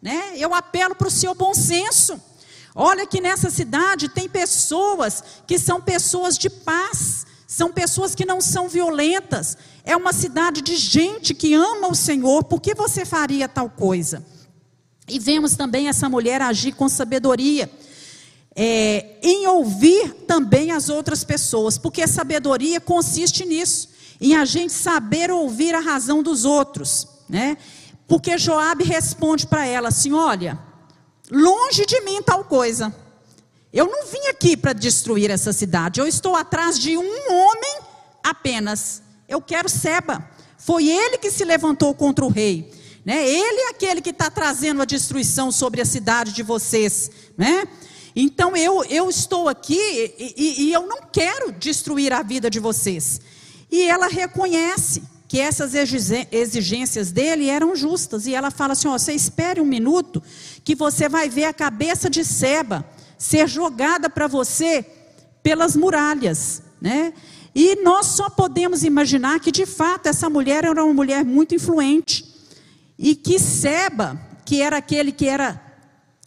Né? 0.00 0.32
Eu 0.36 0.54
apelo 0.54 0.94
para 0.94 1.08
o 1.08 1.10
seu 1.10 1.34
bom 1.34 1.52
senso. 1.52 2.18
Olha 2.74 3.06
que 3.06 3.20
nessa 3.20 3.50
cidade 3.50 4.08
tem 4.08 4.26
pessoas 4.26 5.22
que 5.46 5.58
são 5.58 5.82
pessoas 5.82 6.38
de 6.38 6.48
paz, 6.48 7.26
são 7.46 7.70
pessoas 7.70 8.14
que 8.14 8.24
não 8.24 8.40
são 8.40 8.70
violentas. 8.70 9.58
É 9.84 9.94
uma 9.94 10.14
cidade 10.14 10.62
de 10.62 10.76
gente 10.76 11.34
que 11.34 11.52
ama 11.52 11.88
o 11.88 11.94
Senhor. 11.94 12.44
Por 12.44 12.58
que 12.58 12.74
você 12.74 13.04
faria 13.04 13.46
tal 13.46 13.68
coisa? 13.68 14.24
E 15.08 15.18
vemos 15.18 15.54
também 15.54 15.88
essa 15.88 16.08
mulher 16.08 16.42
agir 16.42 16.72
com 16.72 16.88
sabedoria. 16.88 17.70
É, 18.54 19.16
em 19.22 19.46
ouvir 19.46 20.12
também 20.26 20.70
as 20.72 20.88
outras 20.88 21.22
pessoas, 21.22 21.76
porque 21.76 22.02
a 22.02 22.08
sabedoria 22.08 22.80
consiste 22.80 23.44
nisso, 23.44 23.90
em 24.20 24.34
a 24.34 24.46
gente 24.46 24.72
saber 24.72 25.30
ouvir 25.30 25.74
a 25.74 25.80
razão 25.80 26.22
dos 26.22 26.46
outros, 26.46 27.06
né? 27.28 27.58
Porque 28.08 28.38
Joabe 28.38 28.84
responde 28.84 29.46
para 29.46 29.66
ela 29.66 29.88
assim: 29.88 30.12
olha, 30.12 30.58
Longe 31.30 31.84
de 31.86 32.00
mim 32.02 32.22
tal 32.22 32.44
coisa. 32.44 32.94
Eu 33.72 33.86
não 33.86 34.06
vim 34.06 34.28
aqui 34.28 34.56
para 34.56 34.72
destruir 34.72 35.30
essa 35.30 35.52
cidade. 35.52 36.00
Eu 36.00 36.06
estou 36.06 36.36
atrás 36.36 36.78
de 36.78 36.96
um 36.96 37.32
homem 37.32 37.80
apenas. 38.22 39.02
Eu 39.28 39.40
quero 39.40 39.68
Seba. 39.68 40.28
Foi 40.56 40.88
ele 40.88 41.18
que 41.18 41.30
se 41.30 41.44
levantou 41.44 41.94
contra 41.94 42.24
o 42.24 42.28
rei. 42.28 42.72
Né? 43.06 43.24
Ele 43.24 43.60
é 43.60 43.68
aquele 43.68 44.02
que 44.02 44.10
está 44.10 44.28
trazendo 44.28 44.82
a 44.82 44.84
destruição 44.84 45.52
sobre 45.52 45.80
a 45.80 45.84
cidade 45.84 46.32
de 46.32 46.42
vocês. 46.42 47.08
Né? 47.38 47.68
Então 48.16 48.56
eu, 48.56 48.82
eu 48.86 49.08
estou 49.08 49.48
aqui 49.48 49.78
e, 49.78 50.34
e, 50.36 50.62
e 50.64 50.72
eu 50.72 50.88
não 50.88 50.98
quero 51.12 51.52
destruir 51.52 52.12
a 52.12 52.24
vida 52.24 52.50
de 52.50 52.58
vocês. 52.58 53.20
E 53.70 53.82
ela 53.82 54.08
reconhece 54.08 55.04
que 55.28 55.38
essas 55.38 55.72
exigências 56.32 57.12
dele 57.12 57.48
eram 57.48 57.76
justas. 57.76 58.26
E 58.26 58.34
ela 58.34 58.50
fala 58.50 58.72
assim: 58.72 58.88
ó, 58.88 58.98
você 58.98 59.12
espere 59.12 59.60
um 59.60 59.66
minuto, 59.66 60.20
que 60.64 60.74
você 60.74 61.08
vai 61.08 61.28
ver 61.28 61.44
a 61.44 61.54
cabeça 61.54 62.10
de 62.10 62.24
Seba 62.24 62.84
ser 63.16 63.48
jogada 63.48 64.10
para 64.10 64.26
você 64.26 64.84
pelas 65.44 65.76
muralhas, 65.76 66.60
né? 66.80 67.12
E 67.54 67.82
nós 67.82 68.06
só 68.06 68.28
podemos 68.28 68.82
imaginar 68.82 69.38
que 69.38 69.52
de 69.52 69.64
fato 69.64 70.08
essa 70.08 70.28
mulher 70.28 70.64
era 70.64 70.84
uma 70.84 70.92
mulher 70.92 71.24
muito 71.24 71.54
influente 71.54 72.35
e 72.98 73.14
que 73.14 73.38
Seba, 73.38 74.18
que 74.44 74.60
era 74.60 74.78
aquele 74.78 75.12
que 75.12 75.26
era 75.26 75.60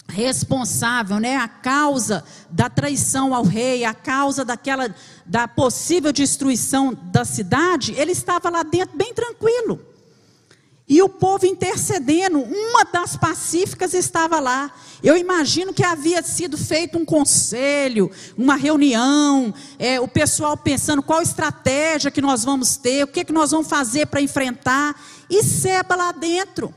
responsável, 0.07 1.19
né, 1.19 1.35
a 1.37 1.47
causa 1.47 2.23
da 2.49 2.69
traição 2.69 3.33
ao 3.33 3.43
rei, 3.43 3.85
a 3.85 3.93
causa 3.93 4.43
daquela 4.43 4.93
da 5.25 5.47
possível 5.47 6.11
destruição 6.11 6.93
da 6.93 7.23
cidade, 7.23 7.93
ele 7.95 8.11
estava 8.11 8.49
lá 8.49 8.63
dentro 8.63 8.97
bem 8.97 9.13
tranquilo. 9.13 9.79
E 10.89 11.03
o 11.03 11.07
povo 11.07 11.45
intercedendo, 11.45 12.39
uma 12.39 12.83
das 12.83 13.15
pacíficas 13.15 13.93
estava 13.93 14.39
lá. 14.39 14.71
Eu 15.03 15.15
imagino 15.15 15.71
que 15.71 15.83
havia 15.83 16.23
sido 16.23 16.57
feito 16.57 16.97
um 16.97 17.05
conselho, 17.05 18.09
uma 18.35 18.55
reunião, 18.55 19.53
é, 19.77 19.99
o 19.99 20.07
pessoal 20.07 20.57
pensando 20.57 21.03
qual 21.03 21.21
estratégia 21.21 22.09
que 22.09 22.19
nós 22.19 22.43
vamos 22.43 22.75
ter, 22.75 23.03
o 23.03 23.07
que, 23.07 23.23
que 23.23 23.31
nós 23.31 23.51
vamos 23.51 23.67
fazer 23.67 24.07
para 24.07 24.19
enfrentar. 24.19 24.99
E 25.29 25.43
Seba 25.43 25.95
lá 25.95 26.11
dentro, 26.11 26.73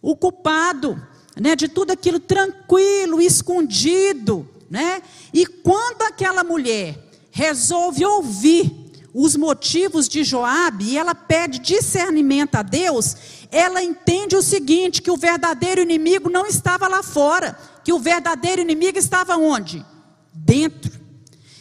o 0.00 0.16
culpado, 0.16 1.00
né, 1.40 1.54
de 1.54 1.68
tudo 1.68 1.90
aquilo 1.90 2.18
tranquilo, 2.18 3.20
escondido, 3.20 4.48
né? 4.70 5.02
E 5.32 5.46
quando 5.46 6.02
aquela 6.02 6.42
mulher 6.42 6.98
resolve 7.30 8.04
ouvir 8.04 8.82
os 9.14 9.36
motivos 9.36 10.08
de 10.08 10.24
Joabe 10.24 10.84
e 10.84 10.98
ela 10.98 11.14
pede 11.14 11.58
discernimento 11.58 12.54
a 12.54 12.62
Deus, 12.62 13.16
ela 13.50 13.82
entende 13.82 14.34
o 14.34 14.42
seguinte, 14.42 15.02
que 15.02 15.10
o 15.10 15.16
verdadeiro 15.16 15.82
inimigo 15.82 16.30
não 16.30 16.46
estava 16.46 16.88
lá 16.88 17.02
fora, 17.02 17.58
que 17.84 17.92
o 17.92 17.98
verdadeiro 17.98 18.62
inimigo 18.62 18.98
estava 18.98 19.36
onde? 19.36 19.84
Dentro. 20.32 20.90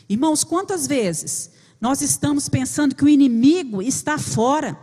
Irmãos, 0.07 0.43
quantas 0.43 0.87
vezes 0.87 1.51
nós 1.79 2.01
estamos 2.01 2.47
pensando 2.47 2.95
que 2.95 3.03
o 3.03 3.09
inimigo 3.09 3.81
está 3.81 4.17
fora, 4.17 4.77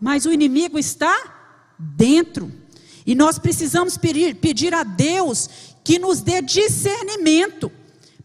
mas 0.00 0.24
o 0.24 0.32
inimigo 0.32 0.78
está 0.78 1.14
dentro. 1.78 2.52
E 3.06 3.14
nós 3.14 3.38
precisamos 3.38 3.96
pedir, 3.96 4.36
pedir 4.36 4.74
a 4.74 4.82
Deus 4.82 5.48
que 5.82 5.98
nos 5.98 6.20
dê 6.20 6.40
discernimento 6.40 7.70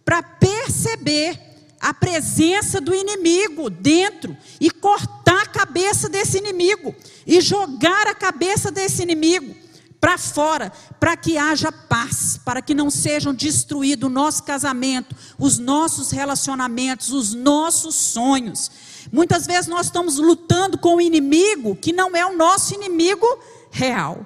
para 0.03 0.21
perceber 0.21 1.39
a 1.79 1.93
presença 1.93 2.79
do 2.79 2.93
inimigo 2.93 3.69
dentro 3.69 4.35
e 4.59 4.71
cortar 4.71 5.43
a 5.43 5.45
cabeça 5.45 6.09
desse 6.09 6.37
inimigo 6.37 6.95
e 7.27 7.39
jogar 7.41 8.07
a 8.07 8.15
cabeça 8.15 8.71
desse 8.71 9.03
inimigo 9.03 9.55
para 9.99 10.17
fora, 10.17 10.71
para 10.99 11.17
que 11.17 11.37
haja 11.37 11.71
paz, 11.71 12.39
para 12.45 12.61
que 12.61 12.75
não 12.75 12.91
sejam 12.91 13.33
destruídos 13.33 14.07
o 14.07 14.13
nosso 14.13 14.43
casamento, 14.43 15.15
os 15.37 15.57
nossos 15.57 16.11
relacionamentos, 16.11 17.11
os 17.11 17.33
nossos 17.33 17.95
sonhos. 17.95 18.69
Muitas 19.11 19.45
vezes 19.45 19.67
nós 19.67 19.87
estamos 19.87 20.17
lutando 20.17 20.77
com 20.77 20.95
o 20.95 21.01
inimigo 21.01 21.75
que 21.75 21.93
não 21.93 22.15
é 22.15 22.25
o 22.25 22.35
nosso 22.35 22.73
inimigo 22.73 23.25
real. 23.71 24.25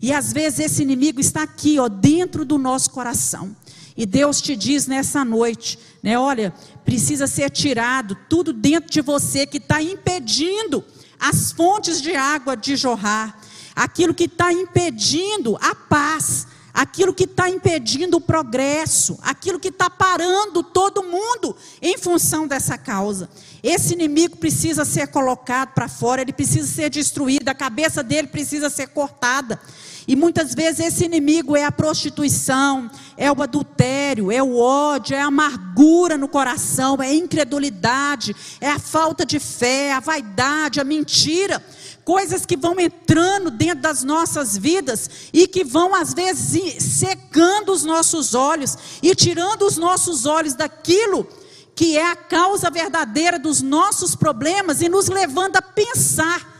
E 0.00 0.12
às 0.12 0.32
vezes 0.32 0.58
esse 0.58 0.82
inimigo 0.82 1.20
está 1.20 1.42
aqui, 1.42 1.78
ó, 1.78 1.88
dentro 1.88 2.44
do 2.44 2.58
nosso 2.58 2.90
coração. 2.90 3.54
E 3.96 4.04
Deus 4.06 4.40
te 4.40 4.56
diz 4.56 4.86
nessa 4.86 5.24
noite, 5.24 5.78
né? 6.02 6.18
Olha, 6.18 6.52
precisa 6.84 7.26
ser 7.26 7.50
tirado 7.50 8.16
tudo 8.28 8.52
dentro 8.52 8.90
de 8.90 9.00
você 9.00 9.46
que 9.46 9.58
está 9.58 9.82
impedindo 9.82 10.84
as 11.20 11.52
fontes 11.52 12.00
de 12.00 12.16
água 12.16 12.56
de 12.56 12.74
jorrar, 12.74 13.38
aquilo 13.76 14.12
que 14.12 14.24
está 14.24 14.52
impedindo 14.52 15.56
a 15.60 15.74
paz, 15.74 16.48
aquilo 16.72 17.14
que 17.14 17.24
está 17.24 17.48
impedindo 17.48 18.16
o 18.16 18.20
progresso, 18.20 19.18
aquilo 19.22 19.60
que 19.60 19.68
está 19.68 19.90
parando 19.90 20.62
todo 20.62 21.02
mundo 21.02 21.54
em 21.80 21.98
função 21.98 22.46
dessa 22.46 22.78
causa. 22.78 23.28
Esse 23.62 23.94
inimigo 23.94 24.36
precisa 24.36 24.84
ser 24.84 25.08
colocado 25.08 25.72
para 25.74 25.88
fora, 25.88 26.22
ele 26.22 26.32
precisa 26.32 26.66
ser 26.66 26.90
destruído, 26.90 27.48
a 27.48 27.54
cabeça 27.54 28.02
dele 28.02 28.28
precisa 28.28 28.70
ser 28.70 28.88
cortada. 28.88 29.60
E 30.06 30.16
muitas 30.16 30.52
vezes 30.54 30.80
esse 30.80 31.04
inimigo 31.04 31.56
é 31.56 31.64
a 31.64 31.70
prostituição, 31.70 32.90
é 33.16 33.30
o 33.30 33.42
adultério, 33.42 34.32
é 34.32 34.42
o 34.42 34.58
ódio, 34.58 35.14
é 35.14 35.20
a 35.20 35.26
amargura 35.26 36.16
no 36.16 36.26
coração, 36.26 36.96
é 37.00 37.06
a 37.06 37.14
incredulidade, 37.14 38.34
é 38.60 38.68
a 38.68 38.80
falta 38.80 39.24
de 39.24 39.38
fé, 39.38 39.92
a 39.92 40.00
vaidade, 40.00 40.80
a 40.80 40.84
mentira. 40.84 41.64
Coisas 42.04 42.44
que 42.44 42.56
vão 42.56 42.78
entrando 42.80 43.50
dentro 43.50 43.82
das 43.82 44.02
nossas 44.02 44.56
vidas 44.56 45.08
e 45.32 45.46
que 45.46 45.64
vão, 45.64 45.94
às 45.94 46.12
vezes, 46.12 46.82
secando 46.82 47.72
os 47.72 47.84
nossos 47.84 48.34
olhos 48.34 48.76
e 49.02 49.14
tirando 49.14 49.62
os 49.62 49.76
nossos 49.76 50.26
olhos 50.26 50.54
daquilo 50.54 51.26
que 51.74 51.96
é 51.96 52.10
a 52.10 52.16
causa 52.16 52.70
verdadeira 52.70 53.38
dos 53.38 53.62
nossos 53.62 54.14
problemas 54.14 54.82
e 54.82 54.88
nos 54.88 55.08
levando 55.08 55.56
a 55.56 55.62
pensar 55.62 56.52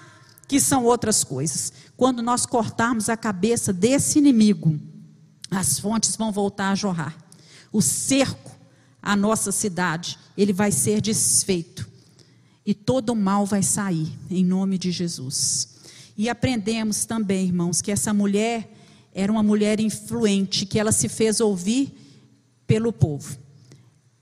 que 0.48 0.60
são 0.60 0.84
outras 0.84 1.22
coisas. 1.24 1.72
Quando 1.96 2.22
nós 2.22 2.46
cortarmos 2.46 3.08
a 3.08 3.16
cabeça 3.16 3.72
desse 3.72 4.18
inimigo, 4.18 4.78
as 5.50 5.78
fontes 5.78 6.16
vão 6.16 6.32
voltar 6.32 6.70
a 6.70 6.74
jorrar. 6.74 7.16
O 7.70 7.82
cerco 7.82 8.50
à 9.02 9.14
nossa 9.16 9.52
cidade, 9.52 10.18
ele 10.36 10.52
vai 10.52 10.70
ser 10.70 11.00
desfeito. 11.00 11.91
E 12.64 12.74
todo 12.74 13.10
o 13.10 13.16
mal 13.16 13.44
vai 13.44 13.62
sair, 13.62 14.12
em 14.30 14.44
nome 14.44 14.78
de 14.78 14.90
Jesus. 14.90 15.68
E 16.16 16.28
aprendemos 16.28 17.04
também, 17.04 17.46
irmãos, 17.46 17.82
que 17.82 17.90
essa 17.90 18.12
mulher 18.14 18.72
era 19.14 19.30
uma 19.30 19.42
mulher 19.42 19.80
influente, 19.80 20.64
que 20.64 20.78
ela 20.78 20.92
se 20.92 21.08
fez 21.08 21.40
ouvir 21.40 21.92
pelo 22.66 22.92
povo. 22.92 23.36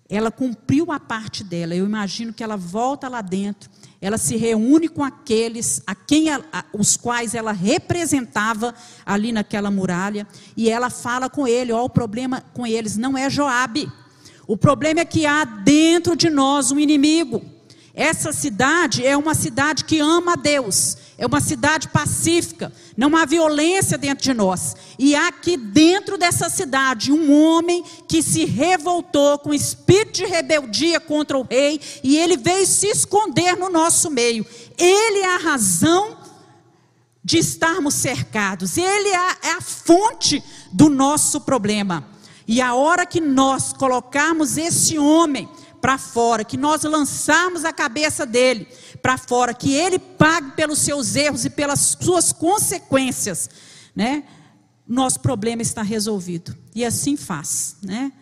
Ela 0.09 0.31
cumpriu 0.31 0.91
a 0.91 0.99
parte 0.99 1.45
dela. 1.45 1.75
Eu 1.75 1.87
imagino 1.87 2.33
que 2.33 2.43
ela 2.43 2.57
volta 2.57 3.09
lá 3.09 3.21
dentro 3.21 3.71
ela 4.01 4.17
se 4.17 4.37
reúne 4.37 4.89
com 4.89 5.05
aqueles 5.05 5.83
a 5.87 5.95
quem 5.95 6.31
a, 6.31 6.43
os 6.73 6.97
quais 6.97 7.35
ela 7.35 7.53
representava 7.53 8.75
ali 9.05 9.31
naquela 9.31 9.71
muralha 9.71 10.27
e 10.57 10.71
ela 10.71 10.89
fala 10.89 11.29
com 11.29 11.47
ele, 11.47 11.71
ó, 11.71 11.85
o 11.85 11.91
problema 11.91 12.43
com 12.55 12.67
eles 12.67 12.97
não 12.97 13.17
é 13.17 13.29
Joabe. 13.29 13.91
O 14.47 14.57
problema 14.57 15.01
é 15.01 15.05
que 15.05 15.27
há 15.27 15.45
dentro 15.45 16.17
de 16.17 16.31
nós 16.31 16.73
um 16.73 16.79
inimigo. 16.79 17.45
Essa 18.01 18.33
cidade 18.33 19.07
é 19.07 19.15
uma 19.15 19.35
cidade 19.35 19.85
que 19.85 20.01
ama 20.01 20.33
a 20.33 20.37
Deus, 20.37 20.97
é 21.19 21.27
uma 21.27 21.39
cidade 21.39 21.87
pacífica, 21.89 22.73
não 22.97 23.15
há 23.15 23.27
violência 23.27 23.99
dentro 23.99 24.25
de 24.25 24.33
nós. 24.33 24.75
E 24.99 25.15
há 25.15 25.29
aqui 25.29 25.55
dentro 25.55 26.17
dessa 26.17 26.49
cidade 26.49 27.13
um 27.13 27.31
homem 27.31 27.85
que 28.09 28.23
se 28.23 28.47
revoltou 28.47 29.39
com 29.41 29.53
espírito 29.53 30.13
de 30.13 30.25
rebeldia 30.25 30.99
contra 30.99 31.37
o 31.37 31.43
rei 31.43 31.79
e 32.03 32.17
ele 32.17 32.39
veio 32.39 32.67
se 32.67 32.87
esconder 32.87 33.55
no 33.59 33.69
nosso 33.69 34.11
meio. 34.11 34.47
Ele 34.79 35.19
é 35.19 35.35
a 35.35 35.39
razão 35.39 36.17
de 37.23 37.37
estarmos 37.37 37.93
cercados, 37.93 38.79
ele 38.79 39.11
é 39.11 39.17
a, 39.17 39.37
é 39.43 39.51
a 39.59 39.61
fonte 39.61 40.43
do 40.73 40.89
nosso 40.89 41.43
problema. 41.43 42.09
E 42.49 42.63
a 42.63 42.75
hora 42.75 43.05
que 43.05 43.21
nós 43.21 43.75
colocarmos 43.75 44.57
esse 44.57 44.99
homem 44.99 45.47
para 45.81 45.99
fora, 45.99 46.45
que 46.45 46.57
nós 46.57 46.83
lançarmos 46.83 47.65
a 47.65 47.73
cabeça 47.73 48.27
dele 48.27 48.69
para 49.03 49.17
fora, 49.17 49.55
que 49.55 49.73
ele 49.73 49.99
pague 49.99 50.53
pelos 50.53 50.79
seus 50.79 51.17
erros 51.17 51.45
e 51.45 51.51
pelas 51.51 51.97
suas 52.01 52.33
consequências, 52.33 53.49
né? 53.95 54.25
Nosso 54.87 55.21
problema 55.21 55.63
está 55.63 55.83
resolvido. 55.83 56.57
E 56.75 56.85
assim 56.85 57.17
faz, 57.17 57.77
né? 57.83 58.13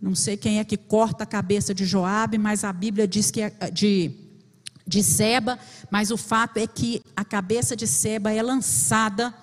Não 0.00 0.14
sei 0.14 0.36
quem 0.36 0.60
é 0.60 0.64
que 0.64 0.76
corta 0.76 1.24
a 1.24 1.26
cabeça 1.26 1.74
de 1.74 1.84
Joabe, 1.84 2.38
mas 2.38 2.62
a 2.62 2.72
Bíblia 2.72 3.06
diz 3.06 3.30
que 3.30 3.40
é 3.42 3.50
de 3.70 4.28
de 4.88 5.02
Seba, 5.02 5.58
mas 5.90 6.10
o 6.10 6.16
fato 6.16 6.56
é 6.56 6.66
que 6.66 7.02
a 7.14 7.22
cabeça 7.22 7.76
de 7.76 7.86
Seba 7.86 8.32
é 8.32 8.42
lançada 8.42 9.34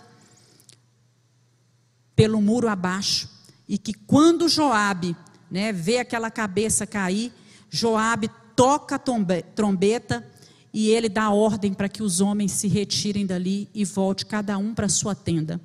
pelo 2.16 2.42
muro 2.42 2.68
abaixo 2.68 3.30
e 3.68 3.78
que 3.78 3.94
quando 3.94 4.50
Joabe 4.50 5.16
né, 5.56 5.72
vê 5.72 6.00
aquela 6.00 6.30
cabeça 6.30 6.86
cair, 6.86 7.32
Joabe 7.70 8.30
toca 8.58 8.96
a 8.96 9.00
trombeta 9.00 10.30
e 10.74 10.90
ele 10.90 11.08
dá 11.08 11.30
ordem 11.30 11.74
para 11.74 11.88
que 11.88 12.04
os 12.04 12.20
homens 12.20 12.52
se 12.52 12.68
retirem 12.68 13.26
dali 13.26 13.70
e 13.74 13.86
volte 13.86 14.26
cada 14.26 14.58
um 14.58 14.76
para 14.76 14.90
sua 14.90 15.16
tenda, 15.16 15.62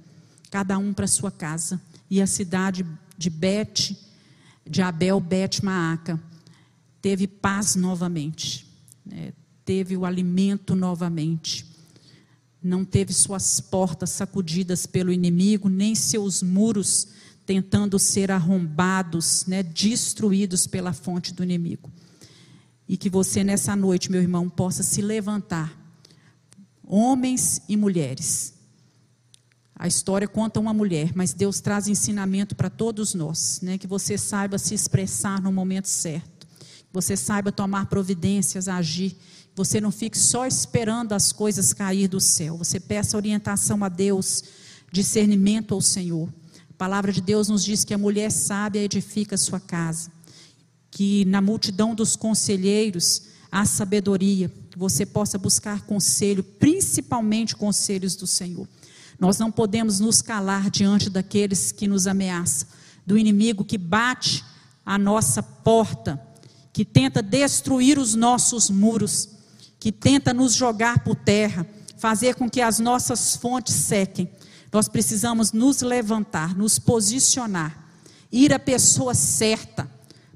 cada 0.49 0.79
um 0.79 0.93
para 0.93 1.09
sua 1.09 1.33
casa. 1.33 1.81
E 2.09 2.23
a 2.23 2.27
cidade 2.29 2.87
de 3.19 3.29
Bet, 3.29 3.99
de 4.65 4.81
Abel 4.81 5.19
Bet 5.19 5.65
Maaca, 5.65 6.23
teve 7.03 7.27
paz 7.27 7.75
novamente, 7.75 8.69
né, 9.05 9.33
teve 9.65 9.97
o 9.97 10.05
alimento 10.05 10.77
novamente, 10.77 11.67
não 12.63 12.85
teve 12.85 13.13
suas 13.13 13.59
portas 13.59 14.11
sacudidas 14.11 14.87
pelo 14.87 15.13
inimigo, 15.13 15.69
nem 15.69 15.97
seus 15.97 16.45
muros 16.45 17.09
tentando 17.51 17.99
ser 17.99 18.31
arrombados, 18.31 19.45
né, 19.45 19.61
destruídos 19.61 20.69
pela 20.69 20.93
fonte 20.93 21.35
do 21.35 21.43
inimigo. 21.43 21.91
E 22.89 22.97
que 22.97 23.11
você 23.11 23.43
nessa 23.43 23.75
noite, 23.75 24.09
meu 24.09 24.23
irmão, 24.23 24.49
possa 24.49 24.85
se 24.85 25.03
levantar, 25.03 25.77
homens 26.87 27.61
e 27.69 27.77
mulheres. 27.77 28.55
A 29.75 29.89
história 29.89 30.29
conta 30.29 30.61
uma 30.61 30.73
mulher, 30.73 31.11
mas 31.13 31.33
Deus 31.35 31.61
traz 31.61 31.89
ensinamento 31.89 32.55
para 32.55 32.71
todos 32.71 33.15
nós, 33.15 33.59
né? 33.65 33.77
Que 33.77 33.89
você 33.89 34.17
saiba 34.17 34.57
se 34.57 34.73
expressar 34.73 35.43
no 35.43 35.51
momento 35.51 35.89
certo, 35.89 36.47
que 36.47 36.93
você 36.93 37.17
saiba 37.17 37.51
tomar 37.51 37.87
providências, 37.87 38.69
agir. 38.69 39.17
Você 39.57 39.81
não 39.81 39.91
fique 39.91 40.17
só 40.17 40.47
esperando 40.47 41.15
as 41.15 41.33
coisas 41.33 41.73
cair 41.73 42.07
do 42.07 42.21
céu. 42.21 42.59
Você 42.59 42.79
peça 42.79 43.17
orientação 43.17 43.83
a 43.83 43.89
Deus, 43.89 44.45
discernimento 44.93 45.75
ao 45.75 45.81
Senhor 45.81 46.33
palavra 46.81 47.13
de 47.13 47.21
Deus 47.21 47.51
nos 47.51 47.63
diz 47.63 47.85
que 47.85 47.93
a 47.93 47.99
mulher 47.99 48.33
sábia 48.33 48.81
edifica 48.81 49.37
sua 49.37 49.61
casa, 49.61 50.11
que 50.91 51.27
na 51.27 51.43
multidão 51.43 51.95
dos 51.95 52.17
conselheiros 52.17 53.25
há 53.53 53.67
sabedoria, 53.67 54.51
que 54.71 54.79
você 54.79 55.05
possa 55.05 55.37
buscar 55.37 55.83
conselho, 55.83 56.43
principalmente 56.43 57.55
conselhos 57.55 58.17
do 58.17 58.27
Senhor. 58.27 58.67
Nós 59.19 59.39
não 59.39 59.53
podemos 59.53 60.01
nos 60.01 60.23
calar 60.23 60.71
diante 60.71 61.11
daqueles 61.11 61.71
que 61.71 61.87
nos 61.87 62.07
ameaçam, 62.07 62.67
do 63.07 63.19
inimigo 63.19 63.63
que 63.63 63.77
bate 63.77 64.43
a 64.83 64.97
nossa 64.97 65.43
porta, 65.43 66.19
que 66.73 66.83
tenta 66.83 67.21
destruir 67.21 67.99
os 67.99 68.15
nossos 68.15 68.71
muros, 68.71 69.29
que 69.79 69.93
tenta 69.93 70.33
nos 70.33 70.55
jogar 70.55 71.05
por 71.05 71.15
terra, 71.15 71.67
fazer 71.99 72.37
com 72.37 72.49
que 72.49 72.63
as 72.63 72.79
nossas 72.79 73.37
fontes 73.37 73.75
sequem. 73.75 74.31
Nós 74.73 74.89
precisamos 74.89 75.53
nos 75.53 75.81
levantar, 75.83 76.57
nos 76.57 76.79
posicionar, 76.79 77.77
ir 78.31 78.53
à 78.53 78.59
pessoa 78.59 79.15
certa 79.15 79.91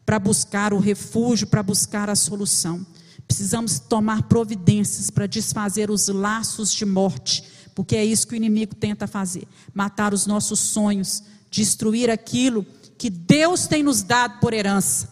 para 0.05 0.18
buscar 0.18 0.75
o 0.75 0.79
refúgio, 0.79 1.47
para 1.47 1.62
buscar 1.62 2.11
a 2.11 2.16
solução. 2.16 2.85
Precisamos 3.27 3.79
tomar 3.79 4.25
providências 4.25 5.11
para 5.11 5.27
desfazer 5.27 5.90
os 5.90 6.09
laços 6.09 6.73
de 6.73 6.85
morte, 6.85 7.44
porque 7.75 7.97
é 7.97 8.05
isso 8.05 8.27
que 8.27 8.35
o 8.35 8.37
inimigo 8.37 8.75
tenta 8.75 9.07
fazer: 9.07 9.47
matar 9.73 10.12
os 10.12 10.27
nossos 10.27 10.59
sonhos, 10.61 11.23
destruir 11.51 12.11
aquilo 12.11 12.66
que 12.99 13.09
Deus 13.09 13.66
tem 13.66 13.83
nos 13.83 14.03
dado 14.03 14.40
por 14.40 14.53
herança, 14.53 15.09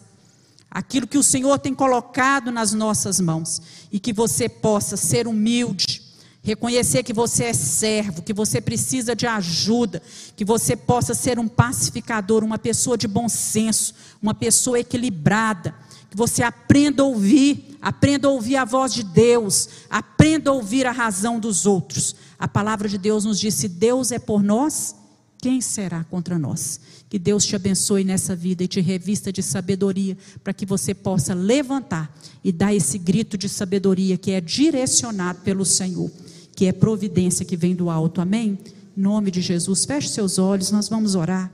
aquilo 0.69 1.07
que 1.07 1.17
o 1.17 1.23
Senhor 1.23 1.57
tem 1.59 1.73
colocado 1.73 2.51
nas 2.51 2.73
nossas 2.73 3.19
mãos, 3.19 3.61
e 3.91 3.99
que 3.99 4.13
você 4.13 4.47
possa 4.47 4.95
ser 4.97 5.27
humilde, 5.27 6.02
reconhecer 6.43 7.03
que 7.03 7.13
você 7.13 7.45
é 7.45 7.53
servo, 7.53 8.21
que 8.21 8.33
você 8.33 8.59
precisa 8.59 9.15
de 9.15 9.25
ajuda, 9.25 10.03
que 10.35 10.43
você 10.43 10.75
possa 10.75 11.13
ser 11.13 11.39
um 11.39 11.47
pacificador, 11.47 12.43
uma 12.43 12.59
pessoa 12.59 12.97
de 12.97 13.07
bom 13.07 13.29
senso, 13.29 13.95
uma 14.21 14.33
pessoa 14.33 14.77
equilibrada, 14.77 15.73
que 16.09 16.17
você 16.17 16.43
aprenda 16.43 17.01
a 17.01 17.05
ouvir, 17.05 17.77
aprenda 17.81 18.27
a 18.27 18.31
ouvir 18.31 18.57
a 18.57 18.65
voz 18.65 18.93
de 18.93 19.03
Deus, 19.03 19.69
aprenda 19.89 20.51
a 20.51 20.53
ouvir 20.53 20.85
a 20.85 20.91
razão 20.91 21.39
dos 21.39 21.65
outros. 21.65 22.13
A 22.37 22.47
palavra 22.47 22.89
de 22.89 22.97
Deus 22.97 23.23
nos 23.23 23.39
diz: 23.39 23.55
se 23.55 23.69
Deus 23.69 24.11
é 24.11 24.19
por 24.19 24.43
nós, 24.43 24.95
quem 25.37 25.61
será 25.61 26.03
contra 26.03 26.37
nós? 26.37 26.79
Que 27.09 27.17
Deus 27.17 27.45
te 27.45 27.55
abençoe 27.55 28.03
nessa 28.03 28.35
vida 28.35 28.63
e 28.63 28.67
te 28.67 28.81
revista 28.81 29.31
de 29.31 29.41
sabedoria, 29.41 30.17
para 30.43 30.53
que 30.53 30.65
você 30.65 30.93
possa 30.93 31.33
levantar 31.33 32.13
e 32.43 32.51
dar 32.51 32.73
esse 32.73 32.97
grito 32.97 33.37
de 33.37 33.47
sabedoria 33.47 34.17
que 34.17 34.31
é 34.31 34.41
direcionado 34.41 35.39
pelo 35.39 35.63
Senhor 35.63 36.11
que 36.55 36.65
é 36.65 36.71
providência 36.71 37.45
que 37.45 37.57
vem 37.57 37.75
do 37.75 37.89
alto. 37.89 38.21
Amém? 38.21 38.57
Em 38.95 39.01
nome 39.01 39.31
de 39.31 39.41
Jesus, 39.41 39.85
feche 39.85 40.09
seus 40.09 40.37
olhos, 40.37 40.71
nós 40.71 40.87
vamos 40.87 41.15
orar. 41.15 41.51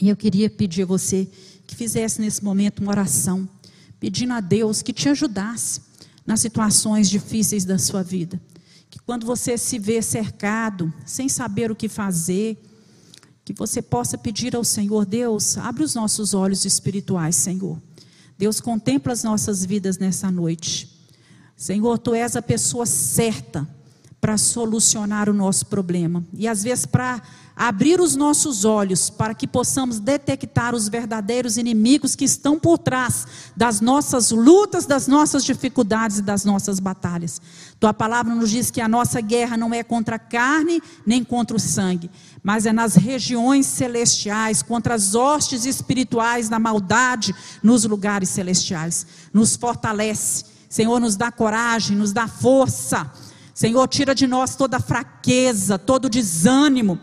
E 0.00 0.08
eu 0.08 0.16
queria 0.16 0.50
pedir 0.50 0.82
a 0.82 0.86
você 0.86 1.28
que 1.66 1.74
fizesse 1.74 2.20
nesse 2.20 2.42
momento 2.42 2.80
uma 2.80 2.90
oração, 2.90 3.48
pedindo 4.00 4.32
a 4.32 4.40
Deus 4.40 4.82
que 4.82 4.92
te 4.92 5.08
ajudasse 5.08 5.80
nas 6.26 6.40
situações 6.40 7.08
difíceis 7.08 7.64
da 7.64 7.78
sua 7.78 8.02
vida. 8.02 8.40
Que 8.90 8.98
quando 8.98 9.26
você 9.26 9.58
se 9.58 9.78
vê 9.78 10.00
cercado, 10.00 10.92
sem 11.04 11.28
saber 11.28 11.70
o 11.70 11.76
que 11.76 11.88
fazer, 11.88 12.56
que 13.44 13.52
você 13.52 13.80
possa 13.80 14.18
pedir 14.18 14.54
ao 14.54 14.64
Senhor, 14.64 15.06
Deus, 15.06 15.56
abre 15.58 15.82
os 15.82 15.94
nossos 15.94 16.34
olhos 16.34 16.64
espirituais, 16.64 17.36
Senhor. 17.36 17.80
Deus, 18.36 18.60
contempla 18.60 19.12
as 19.12 19.24
nossas 19.24 19.64
vidas 19.64 19.98
nessa 19.98 20.30
noite. 20.30 20.88
Senhor, 21.56 21.98
tu 21.98 22.14
és 22.14 22.36
a 22.36 22.42
pessoa 22.42 22.86
certa 22.86 23.68
para 24.20 24.36
solucionar 24.36 25.28
o 25.28 25.34
nosso 25.34 25.66
problema. 25.66 26.24
E 26.32 26.48
às 26.48 26.62
vezes 26.62 26.86
para 26.86 27.22
abrir 27.58 28.00
os 28.00 28.14
nossos 28.14 28.64
olhos 28.64 29.10
para 29.10 29.34
que 29.34 29.46
possamos 29.46 29.98
detectar 29.98 30.76
os 30.76 30.88
verdadeiros 30.88 31.56
inimigos 31.56 32.14
que 32.14 32.24
estão 32.24 32.58
por 32.58 32.78
trás 32.78 33.26
das 33.56 33.80
nossas 33.80 34.30
lutas, 34.30 34.86
das 34.86 35.08
nossas 35.08 35.44
dificuldades 35.44 36.18
e 36.18 36.22
das 36.22 36.44
nossas 36.44 36.78
batalhas. 36.78 37.42
Tua 37.80 37.92
palavra 37.92 38.32
nos 38.32 38.50
diz 38.50 38.70
que 38.70 38.80
a 38.80 38.88
nossa 38.88 39.20
guerra 39.20 39.56
não 39.56 39.74
é 39.74 39.82
contra 39.82 40.16
a 40.16 40.20
carne 40.20 40.80
nem 41.04 41.24
contra 41.24 41.56
o 41.56 41.60
sangue, 41.60 42.10
mas 42.44 42.64
é 42.64 42.72
nas 42.72 42.94
regiões 42.94 43.66
celestiais, 43.66 44.62
contra 44.62 44.94
as 44.94 45.16
hostes 45.16 45.64
espirituais 45.64 46.48
da 46.48 46.60
maldade 46.60 47.34
nos 47.60 47.84
lugares 47.84 48.28
celestiais. 48.28 49.04
Nos 49.32 49.56
fortalece, 49.56 50.44
Senhor, 50.68 51.00
nos 51.00 51.16
dá 51.16 51.32
coragem, 51.32 51.96
nos 51.96 52.12
dá 52.12 52.28
força 52.28 53.10
Senhor, 53.58 53.88
tira 53.88 54.14
de 54.14 54.24
nós 54.28 54.54
toda 54.54 54.78
fraqueza, 54.78 55.76
todo 55.76 56.08
desânimo. 56.08 56.96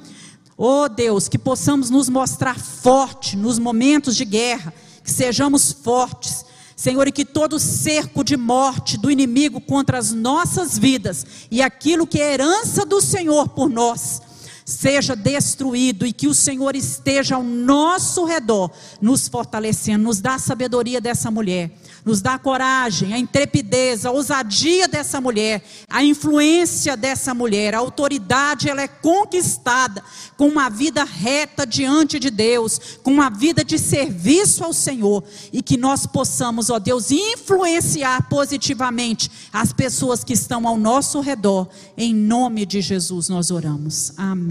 Oh 0.56 0.88
Deus, 0.88 1.28
que 1.28 1.38
possamos 1.38 1.90
nos 1.90 2.08
mostrar 2.08 2.58
forte 2.58 3.36
nos 3.36 3.60
momentos 3.60 4.16
de 4.16 4.24
guerra, 4.24 4.74
que 5.04 5.12
sejamos 5.12 5.74
fortes. 5.74 6.46
Senhor, 6.74 7.10
e 7.10 7.12
que 7.12 7.26
todo 7.26 7.60
cerco 7.60 8.24
de 8.24 8.38
morte 8.38 8.98
do 8.98 9.12
inimigo 9.12 9.60
contra 9.60 9.98
as 9.98 10.14
nossas 10.14 10.78
vidas 10.78 11.26
e 11.52 11.62
aquilo 11.62 12.08
que 12.08 12.22
é 12.22 12.36
herança 12.36 12.86
do 12.86 13.02
Senhor 13.02 13.50
por 13.50 13.70
nós, 13.70 14.22
seja 14.66 15.16
destruído 15.16 16.08
e 16.08 16.12
que 16.12 16.28
o 16.28 16.34
Senhor 16.34 16.76
esteja 16.76 17.36
ao 17.36 17.44
nosso 17.44 18.26
redor, 18.26 18.72
nos 19.00 19.28
fortalecendo, 19.28 20.04
nos 20.04 20.20
dá 20.20 20.34
a 20.34 20.40
sabedoria 20.40 21.00
dessa 21.00 21.30
mulher 21.30 21.72
nos 22.06 22.22
dá 22.22 22.36
a 22.36 22.40
coragem, 22.40 23.14
a 23.14 23.18
intrepidez, 23.18 24.06
a 24.06 24.12
ousadia 24.12 24.88
dessa 24.88 25.20
mulher, 25.20 25.66
a 25.90 26.04
influência 26.04 26.96
dessa 26.96 27.34
mulher, 27.34 27.74
a 27.74 27.80
autoridade, 27.80 28.70
ela 28.70 28.84
é 28.84 28.88
conquistada 28.88 30.04
com 30.38 30.48
uma 30.48 30.70
vida 30.70 31.04
reta 31.04 31.66
diante 31.66 32.20
de 32.20 32.30
Deus, 32.30 33.00
com 33.02 33.12
uma 33.12 33.30
vida 33.32 33.66
de 33.66 33.80
serviço 33.80 34.64
ao 34.64 34.72
Senhor, 34.72 35.24
e 35.52 35.64
que 35.64 35.78
nós 35.78 36.06
possamos, 36.06 36.70
ó 36.70 36.78
Deus, 36.78 37.10
influenciar 37.10 38.30
positivamente 38.30 39.32
as 39.52 39.74
pessoas 39.74 40.24
que 40.24 40.34
estão 40.34 40.68
ao 40.68 40.78
nosso 40.78 41.20
redor. 41.22 41.68
Em 41.98 42.14
nome 42.14 42.68
de 42.68 42.82
Jesus 42.82 43.30
nós 43.30 43.50
oramos. 43.50 44.14